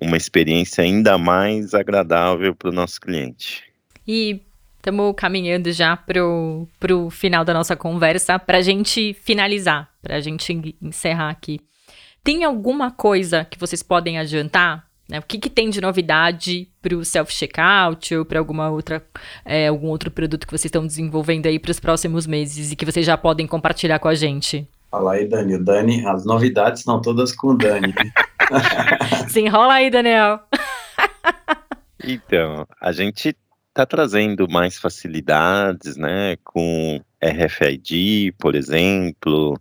uma 0.00 0.16
experiência 0.16 0.82
ainda 0.82 1.16
mais 1.18 1.74
agradável 1.74 2.54
para 2.54 2.70
o 2.70 2.72
nosso 2.72 3.00
cliente. 3.00 3.62
E 4.06 4.42
estamos 4.76 5.14
caminhando 5.16 5.70
já 5.70 5.96
para 5.96 6.24
o 6.24 7.10
final 7.10 7.44
da 7.44 7.54
nossa 7.54 7.76
conversa, 7.76 8.38
para 8.38 8.58
a 8.58 8.62
gente 8.62 9.14
finalizar, 9.14 9.90
para 10.02 10.16
a 10.16 10.20
gente 10.20 10.76
encerrar 10.82 11.30
aqui. 11.30 11.60
Tem 12.24 12.44
alguma 12.44 12.90
coisa 12.90 13.44
que 13.44 13.58
vocês 13.58 13.82
podem 13.82 14.18
adiantar? 14.18 14.86
Né? 15.08 15.18
O 15.18 15.22
que, 15.22 15.38
que 15.38 15.50
tem 15.50 15.68
de 15.70 15.80
novidade 15.80 16.68
para 16.80 16.94
o 16.96 17.04
self-checkout 17.04 18.14
ou 18.14 18.24
para 18.24 18.38
alguma 18.38 18.70
outra, 18.70 19.04
é, 19.44 19.66
algum 19.66 19.88
outro 19.88 20.10
produto 20.10 20.46
que 20.46 20.52
vocês 20.52 20.66
estão 20.66 20.86
desenvolvendo 20.86 21.46
aí 21.46 21.58
para 21.58 21.72
os 21.72 21.80
próximos 21.80 22.26
meses 22.26 22.70
e 22.70 22.76
que 22.76 22.84
vocês 22.84 23.04
já 23.04 23.16
podem 23.16 23.46
compartilhar 23.46 23.98
com 23.98 24.06
a 24.06 24.14
gente? 24.14 24.68
Fala 24.88 25.14
aí, 25.14 25.26
Dani. 25.26 25.56
O 25.56 25.64
Dani, 25.64 26.06
as 26.06 26.24
novidades 26.24 26.80
estão 26.80 27.00
todas 27.00 27.32
com 27.34 27.48
o 27.48 27.58
Dani. 27.58 27.92
Se 29.28 29.40
enrola 29.40 29.74
aí, 29.74 29.90
Daniel. 29.90 30.40
então, 32.04 32.66
a 32.80 32.92
gente 32.92 33.36
está 33.68 33.84
trazendo 33.84 34.48
mais 34.48 34.76
facilidades, 34.76 35.96
né, 35.96 36.36
com 36.44 37.00
RFID, 37.20 38.32
por 38.38 38.54
exemplo, 38.54 39.58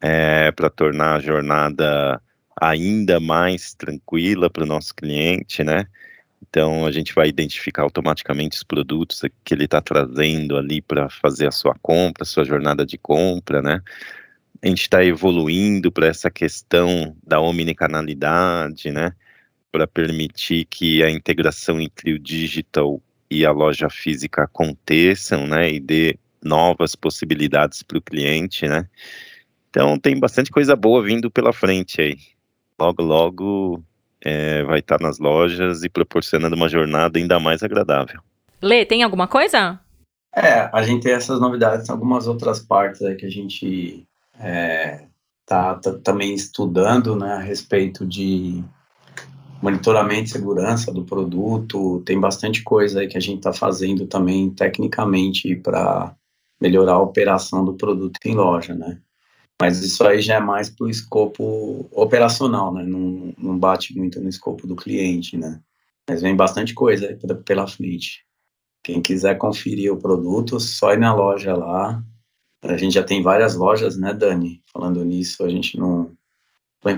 é, 0.00 0.52
para 0.52 0.70
tornar 0.70 1.16
a 1.16 1.20
jornada 1.20 2.20
ainda 2.60 3.20
mais 3.20 3.74
tranquila 3.74 4.50
para 4.50 4.64
o 4.64 4.66
nosso 4.66 4.94
cliente, 4.94 5.64
né? 5.64 5.86
Então 6.42 6.86
a 6.86 6.90
gente 6.90 7.14
vai 7.14 7.28
identificar 7.28 7.82
automaticamente 7.82 8.56
os 8.56 8.62
produtos 8.62 9.22
que 9.44 9.54
ele 9.54 9.64
está 9.64 9.80
trazendo 9.80 10.56
ali 10.56 10.80
para 10.80 11.08
fazer 11.08 11.46
a 11.46 11.52
sua 11.52 11.74
compra, 11.82 12.22
a 12.22 12.26
sua 12.26 12.44
jornada 12.44 12.84
de 12.84 12.98
compra, 12.98 13.62
né? 13.62 13.82
a 14.62 14.68
gente 14.68 14.82
está 14.82 15.04
evoluindo 15.04 15.90
para 15.90 16.06
essa 16.06 16.30
questão 16.30 17.16
da 17.26 17.40
omnicanalidade, 17.40 18.90
né? 18.90 19.12
Para 19.72 19.86
permitir 19.86 20.66
que 20.66 21.02
a 21.02 21.10
integração 21.10 21.80
entre 21.80 22.12
o 22.12 22.18
digital 22.18 23.00
e 23.30 23.46
a 23.46 23.52
loja 23.52 23.88
física 23.88 24.44
aconteçam, 24.44 25.46
né? 25.46 25.72
E 25.72 25.80
dê 25.80 26.18
novas 26.42 26.94
possibilidades 26.94 27.82
para 27.82 27.98
o 27.98 28.02
cliente, 28.02 28.68
né? 28.68 28.86
Então 29.70 29.98
tem 29.98 30.18
bastante 30.18 30.50
coisa 30.50 30.74
boa 30.74 31.02
vindo 31.02 31.30
pela 31.30 31.52
frente 31.52 32.00
aí. 32.00 32.16
Logo, 32.78 33.02
logo 33.02 33.82
é, 34.22 34.62
vai 34.64 34.80
estar 34.80 34.98
tá 34.98 35.04
nas 35.04 35.18
lojas 35.18 35.84
e 35.84 35.88
proporcionando 35.88 36.56
uma 36.56 36.68
jornada 36.68 37.18
ainda 37.18 37.38
mais 37.38 37.62
agradável. 37.62 38.20
Lê, 38.60 38.84
tem 38.84 39.02
alguma 39.02 39.26
coisa? 39.26 39.80
É, 40.34 40.68
a 40.72 40.82
gente 40.82 41.02
tem 41.02 41.12
essas 41.12 41.40
novidades 41.40 41.88
em 41.88 41.92
algumas 41.92 42.26
outras 42.26 42.60
partes 42.60 43.02
aí 43.02 43.16
que 43.16 43.26
a 43.26 43.30
gente 43.30 44.06
é, 44.38 45.06
tá, 45.46 45.74
tá, 45.76 45.98
também 45.98 46.34
estudando 46.34 47.16
né, 47.16 47.32
a 47.34 47.40
respeito 47.40 48.06
de 48.06 48.62
monitoramento 49.62 50.24
e 50.24 50.28
segurança 50.28 50.92
do 50.92 51.04
produto. 51.04 52.02
Tem 52.04 52.18
bastante 52.18 52.62
coisa 52.62 53.00
aí 53.00 53.08
que 53.08 53.16
a 53.16 53.20
gente 53.20 53.38
está 53.38 53.52
fazendo 53.52 54.06
também 54.06 54.50
tecnicamente 54.50 55.54
para 55.56 56.14
melhorar 56.60 56.94
a 56.94 57.02
operação 57.02 57.64
do 57.64 57.74
produto 57.74 58.18
em 58.24 58.34
loja, 58.34 58.74
né? 58.74 58.98
Mas 59.60 59.82
isso 59.82 60.02
aí 60.06 60.22
já 60.22 60.36
é 60.36 60.40
mais 60.40 60.70
para 60.70 60.86
o 60.86 60.90
escopo 60.90 61.86
operacional, 61.92 62.72
né? 62.72 62.82
Não, 62.82 63.34
não 63.36 63.58
bate 63.58 63.96
muito 63.96 64.18
no 64.20 64.28
escopo 64.28 64.66
do 64.66 64.74
cliente, 64.74 65.36
né? 65.36 65.60
Mas 66.08 66.22
vem 66.22 66.34
bastante 66.34 66.72
coisa 66.72 67.18
pela 67.44 67.66
frente. 67.66 68.24
Quem 68.82 69.02
quiser 69.02 69.36
conferir 69.36 69.92
o 69.92 69.98
produto, 69.98 70.58
só 70.58 70.94
ir 70.94 70.98
na 70.98 71.14
loja 71.14 71.54
lá, 71.54 72.02
a 72.62 72.76
gente 72.76 72.94
já 72.94 73.02
tem 73.02 73.22
várias 73.22 73.54
lojas, 73.54 73.98
né, 73.98 74.14
Dani? 74.14 74.62
Falando 74.72 75.04
nisso, 75.04 75.44
a 75.44 75.48
gente 75.48 75.78
não. 75.78 76.16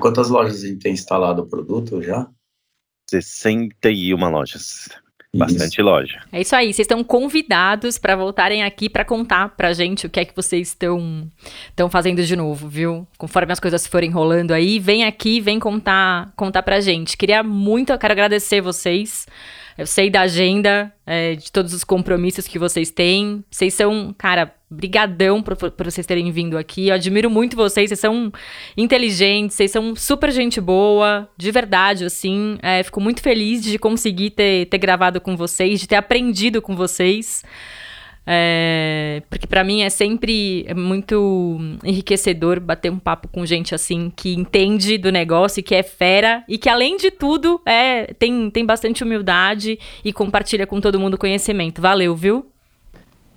Quantas 0.01 0.29
lojas 0.29 0.63
a 0.63 0.67
gente 0.69 0.79
tem 0.79 0.93
instalado 0.93 1.43
o 1.43 1.49
produto 1.49 2.01
já? 2.01 2.31
61 3.11 4.31
lojas. 4.31 4.89
Bastante 5.35 5.75
isso. 5.75 5.83
loja. 5.83 6.21
É 6.31 6.43
isso 6.43 6.55
aí. 6.55 6.67
Vocês 6.67 6.85
estão 6.85 7.03
convidados 7.03 7.97
para 7.97 8.15
voltarem 8.15 8.63
aqui 8.63 8.89
para 8.89 9.05
contar 9.05 9.49
pra 9.51 9.73
gente 9.73 10.07
o 10.07 10.11
que 10.11 10.21
é 10.21 10.25
que 10.25 10.37
vocês 10.37 10.69
estão 10.69 11.27
estão 11.71 11.89
fazendo 11.89 12.23
de 12.23 12.37
novo, 12.37 12.69
viu? 12.69 13.07
Conforme 13.17 13.53
as 13.53 13.59
coisas 13.59 13.87
forem 13.87 14.11
rolando 14.11 14.53
aí, 14.53 14.79
vem 14.79 15.05
aqui, 15.05 15.41
vem 15.41 15.59
contar 15.59 16.31
contar 16.37 16.63
pra 16.63 16.81
gente. 16.81 17.17
Queria 17.17 17.43
muito, 17.43 17.93
eu 17.93 17.99
quero 17.99 18.13
agradecer 18.13 18.61
vocês 18.61 19.27
eu 19.77 19.87
sei 19.87 20.11
da 20.11 20.23
agenda, 20.23 20.93
é, 21.07 21.35
de 21.35 21.51
todos 21.51 21.73
os 21.73 21.85
compromissos 21.85 22.47
que 22.47 22.59
vocês 22.59 22.91
têm. 22.91 23.45
Vocês 23.51 23.75
são, 23.75 24.15
cara, 24.17 24.55
brigadão 24.71 25.43
por, 25.43 25.57
por 25.57 25.85
vocês 25.85 26.07
terem 26.07 26.31
vindo 26.31 26.57
aqui. 26.57 26.89
Eu 26.89 26.95
admiro 26.95 27.31
muito 27.31 27.57
vocês, 27.57 27.89
vocês 27.89 28.01
são 28.01 28.33
inteligentes, 28.77 29.57
vocês 29.57 29.71
são 29.71 29.95
super 29.95 30.31
gente 30.31 30.61
boa, 30.61 31.29
de 31.37 31.51
verdade, 31.51 32.05
assim. 32.05 32.59
É, 32.63 32.83
fico 32.83 33.01
muito 33.01 33.23
feliz 33.23 33.63
de 33.63 33.79
conseguir 33.79 34.31
ter, 34.31 34.67
ter 34.67 34.79
gravado 34.79 35.21
com 35.21 35.37
vocês, 35.37 35.81
de 35.81 35.87
ter 35.87 35.97
aprendido 35.97 36.61
com 36.61 36.75
vocês. 36.75 37.45
É, 38.25 39.23
porque 39.29 39.49
para 39.49 39.65
mim 39.65 39.83
é 39.83 39.91
sempre 39.91 40.65
muito 40.77 41.59
enriquecedor 41.83 42.61
bater 42.61 42.91
um 42.91 42.99
papo 42.99 43.27
com 43.27 43.45
gente 43.45 43.75
assim 43.75 44.13
que 44.15 44.33
entende 44.33 44.97
do 44.97 45.11
negócio 45.11 45.59
e 45.59 45.63
que 45.63 45.75
é 45.75 45.83
fera 45.83 46.45
e 46.49 46.57
que 46.57 46.69
além 46.69 46.97
de 46.97 47.11
tudo 47.11 47.61
é 47.67 48.15
tem, 48.15 48.49
tem 48.49 48.65
bastante 48.65 49.03
humildade 49.03 49.77
e 50.05 50.13
compartilha 50.13 50.69
com 50.69 50.81
todo 50.81 51.01
mundo 51.01 51.19
conhecimento. 51.19 51.83
Valeu, 51.83 52.15
viu? 52.15 52.47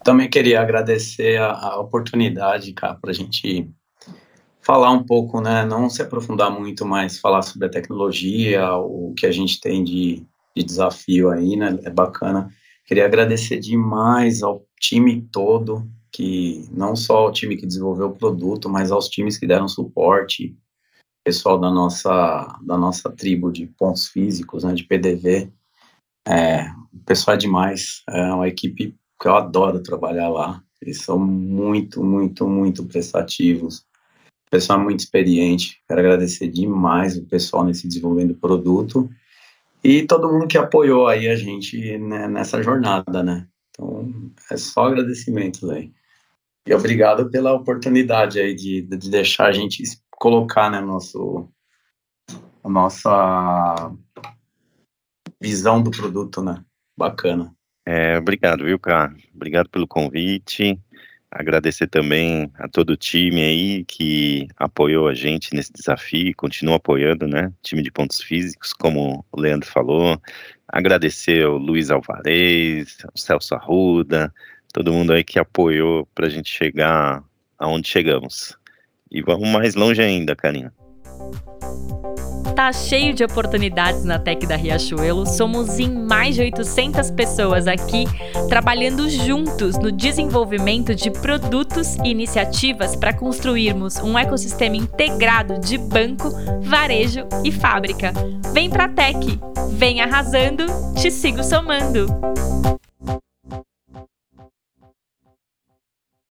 Também 0.04 0.30
queria 0.30 0.62
agradecer 0.62 1.38
a, 1.41 1.52
a 1.52 1.80
oportunidade, 1.80 2.71
cara, 2.74 2.93
para 2.93 3.10
a 3.10 3.13
gente 3.13 3.67
falar 4.62 4.91
um 4.91 5.04
pouco, 5.04 5.41
né? 5.41 5.65
Não 5.65 5.89
se 5.89 6.02
aprofundar 6.02 6.52
muito, 6.52 6.86
mas 6.86 7.19
falar 7.19 7.41
sobre 7.41 7.67
a 7.67 7.71
tecnologia, 7.71 8.74
o 8.76 9.13
que 9.17 9.26
a 9.26 9.32
gente 9.32 9.60
tem 9.60 9.84
de, 9.84 10.24
de 10.56 10.63
desafio 10.63 11.30
aí, 11.30 11.56
né? 11.56 11.80
É 11.84 11.89
bacana. 11.89 12.50
Queria 12.86 13.06
agradecer 13.06 13.60
demais 13.60 14.43
ao 14.43 14.64
time 14.79 15.21
todo, 15.31 15.88
que 16.11 16.67
não 16.71 16.95
só 16.95 17.27
o 17.27 17.31
time 17.31 17.57
que 17.57 17.65
desenvolveu 17.65 18.07
o 18.07 18.15
produto, 18.15 18.69
mas 18.69 18.91
aos 18.91 19.09
times 19.09 19.38
que 19.38 19.47
deram 19.47 19.67
suporte, 19.67 20.55
pessoal 21.23 21.59
da 21.59 21.71
nossa, 21.71 22.59
da 22.61 22.77
nossa 22.77 23.09
tribo 23.09 23.51
de 23.51 23.65
pontos 23.65 24.07
físicos, 24.07 24.63
né, 24.63 24.73
de 24.73 24.83
PDV. 24.83 25.51
É, 26.27 26.69
o 26.93 27.03
pessoal 27.05 27.35
é 27.35 27.38
demais, 27.38 28.03
é 28.09 28.31
uma 28.31 28.47
equipe 28.47 28.95
que 29.19 29.27
eu 29.27 29.35
adoro 29.35 29.81
trabalhar 29.81 30.29
lá. 30.29 30.63
Eles 30.81 31.01
são 31.01 31.17
muito, 31.17 32.03
muito, 32.03 32.47
muito 32.47 32.85
prestativos. 32.85 33.79
O 34.47 34.51
pessoal 34.51 34.79
é 34.79 34.83
muito 34.83 34.99
experiente. 34.99 35.81
Quero 35.88 35.99
agradecer 35.99 36.47
demais 36.47 37.17
o 37.17 37.25
pessoal 37.25 37.63
nesse 37.63 37.88
desenvolvimento 37.88 38.33
do 38.33 38.39
produto 38.39 39.09
e 39.83 40.03
todo 40.03 40.31
mundo 40.31 40.47
que 40.47 40.57
apoiou 40.57 41.07
aí 41.07 41.27
a 41.27 41.35
gente 41.35 41.97
né, 41.97 42.27
nessa 42.27 42.61
jornada, 42.61 43.21
né? 43.23 43.47
Então, 43.75 44.31
é 44.49 44.57
só 44.57 44.88
agradecimentos 44.88 45.69
aí. 45.69 45.91
E 46.67 46.73
obrigado 46.73 47.29
pela 47.29 47.53
oportunidade 47.53 48.39
aí 48.39 48.55
de, 48.55 48.81
de 48.81 49.09
deixar 49.09 49.47
a 49.47 49.51
gente 49.51 49.83
colocar, 50.09 50.71
né, 50.71 50.79
nosso, 50.79 51.47
a 52.63 52.69
nossa 52.69 53.93
visão 55.39 55.83
do 55.83 55.91
produto, 55.91 56.41
né? 56.41 56.63
Bacana. 56.97 57.53
É, 57.85 58.17
obrigado, 58.17 58.63
viu, 58.63 58.79
cara? 58.79 59.15
Obrigado 59.33 59.69
pelo 59.69 59.88
convite. 59.88 60.79
Agradecer 61.38 61.88
também 61.88 62.50
a 62.58 62.65
todo 62.65 62.91
o 62.91 62.95
time 62.95 63.41
aí 63.41 63.84
que 63.84 64.48
apoiou 64.56 65.10
a 65.10 65.13
gente 65.13 65.54
nesse 65.54 65.74
desafio, 65.74 66.34
continua 66.38 66.78
apoiando, 66.78 67.28
né? 67.28 67.52
Time 67.62 67.84
de 67.84 67.91
pontos 67.91 68.21
físicos, 68.21 68.71
como 68.71 69.26
o 69.30 69.41
Leandro 69.41 69.69
falou. 69.69 70.17
Agradecer 70.65 71.43
ao 71.43 71.58
Luiz 71.58 71.91
Alvarez, 71.91 73.00
ao 73.04 73.17
Celso 73.17 73.54
Arruda, 73.54 74.34
todo 74.74 74.93
mundo 74.93 75.12
aí 75.12 75.26
que 75.26 75.38
apoiou 75.38 76.08
para 76.15 76.28
a 76.28 76.30
gente 76.30 76.50
chegar 76.50 77.21
aonde 77.60 77.89
chegamos. 77.89 78.58
E 79.12 79.21
vamos 79.21 79.50
mais 79.50 79.76
longe 79.76 80.02
ainda, 80.02 80.38
Karina 80.38 80.74
tá 82.56 82.72
cheio 82.72 83.13
de 83.13 83.22
oportunidades 83.22 84.06
na 84.06 84.18
Tech 84.18 84.48
da 84.48 84.56
Riachuelo. 84.56 85.26
Somos 85.26 85.78
em 85.78 85.89
mais 85.89 86.36
de 86.36 86.41
800 86.41 87.12
pessoas 87.12 87.68
aqui 87.68 88.06
trabalhando 88.48 89.10
juntos 89.10 89.78
no 89.78 89.91
desenvolvimento 89.91 90.96
de 90.96 91.12
produtos 91.12 91.96
e 91.98 92.10
iniciativas 92.10 92.96
para 92.96 93.12
construirmos 93.12 93.98
um 93.98 94.18
ecossistema 94.18 94.78
integrado 94.78 95.60
de 95.60 95.78
banco, 95.78 96.30
varejo 96.62 97.28
e 97.44 97.52
fábrica. 97.52 98.13
Vem 98.54 98.70
pra 98.70 98.88
Tech, 98.88 99.20
vem 99.72 100.00
arrasando, 100.00 100.65
te 100.96 101.12
sigo 101.12 101.44
somando. 101.44 102.08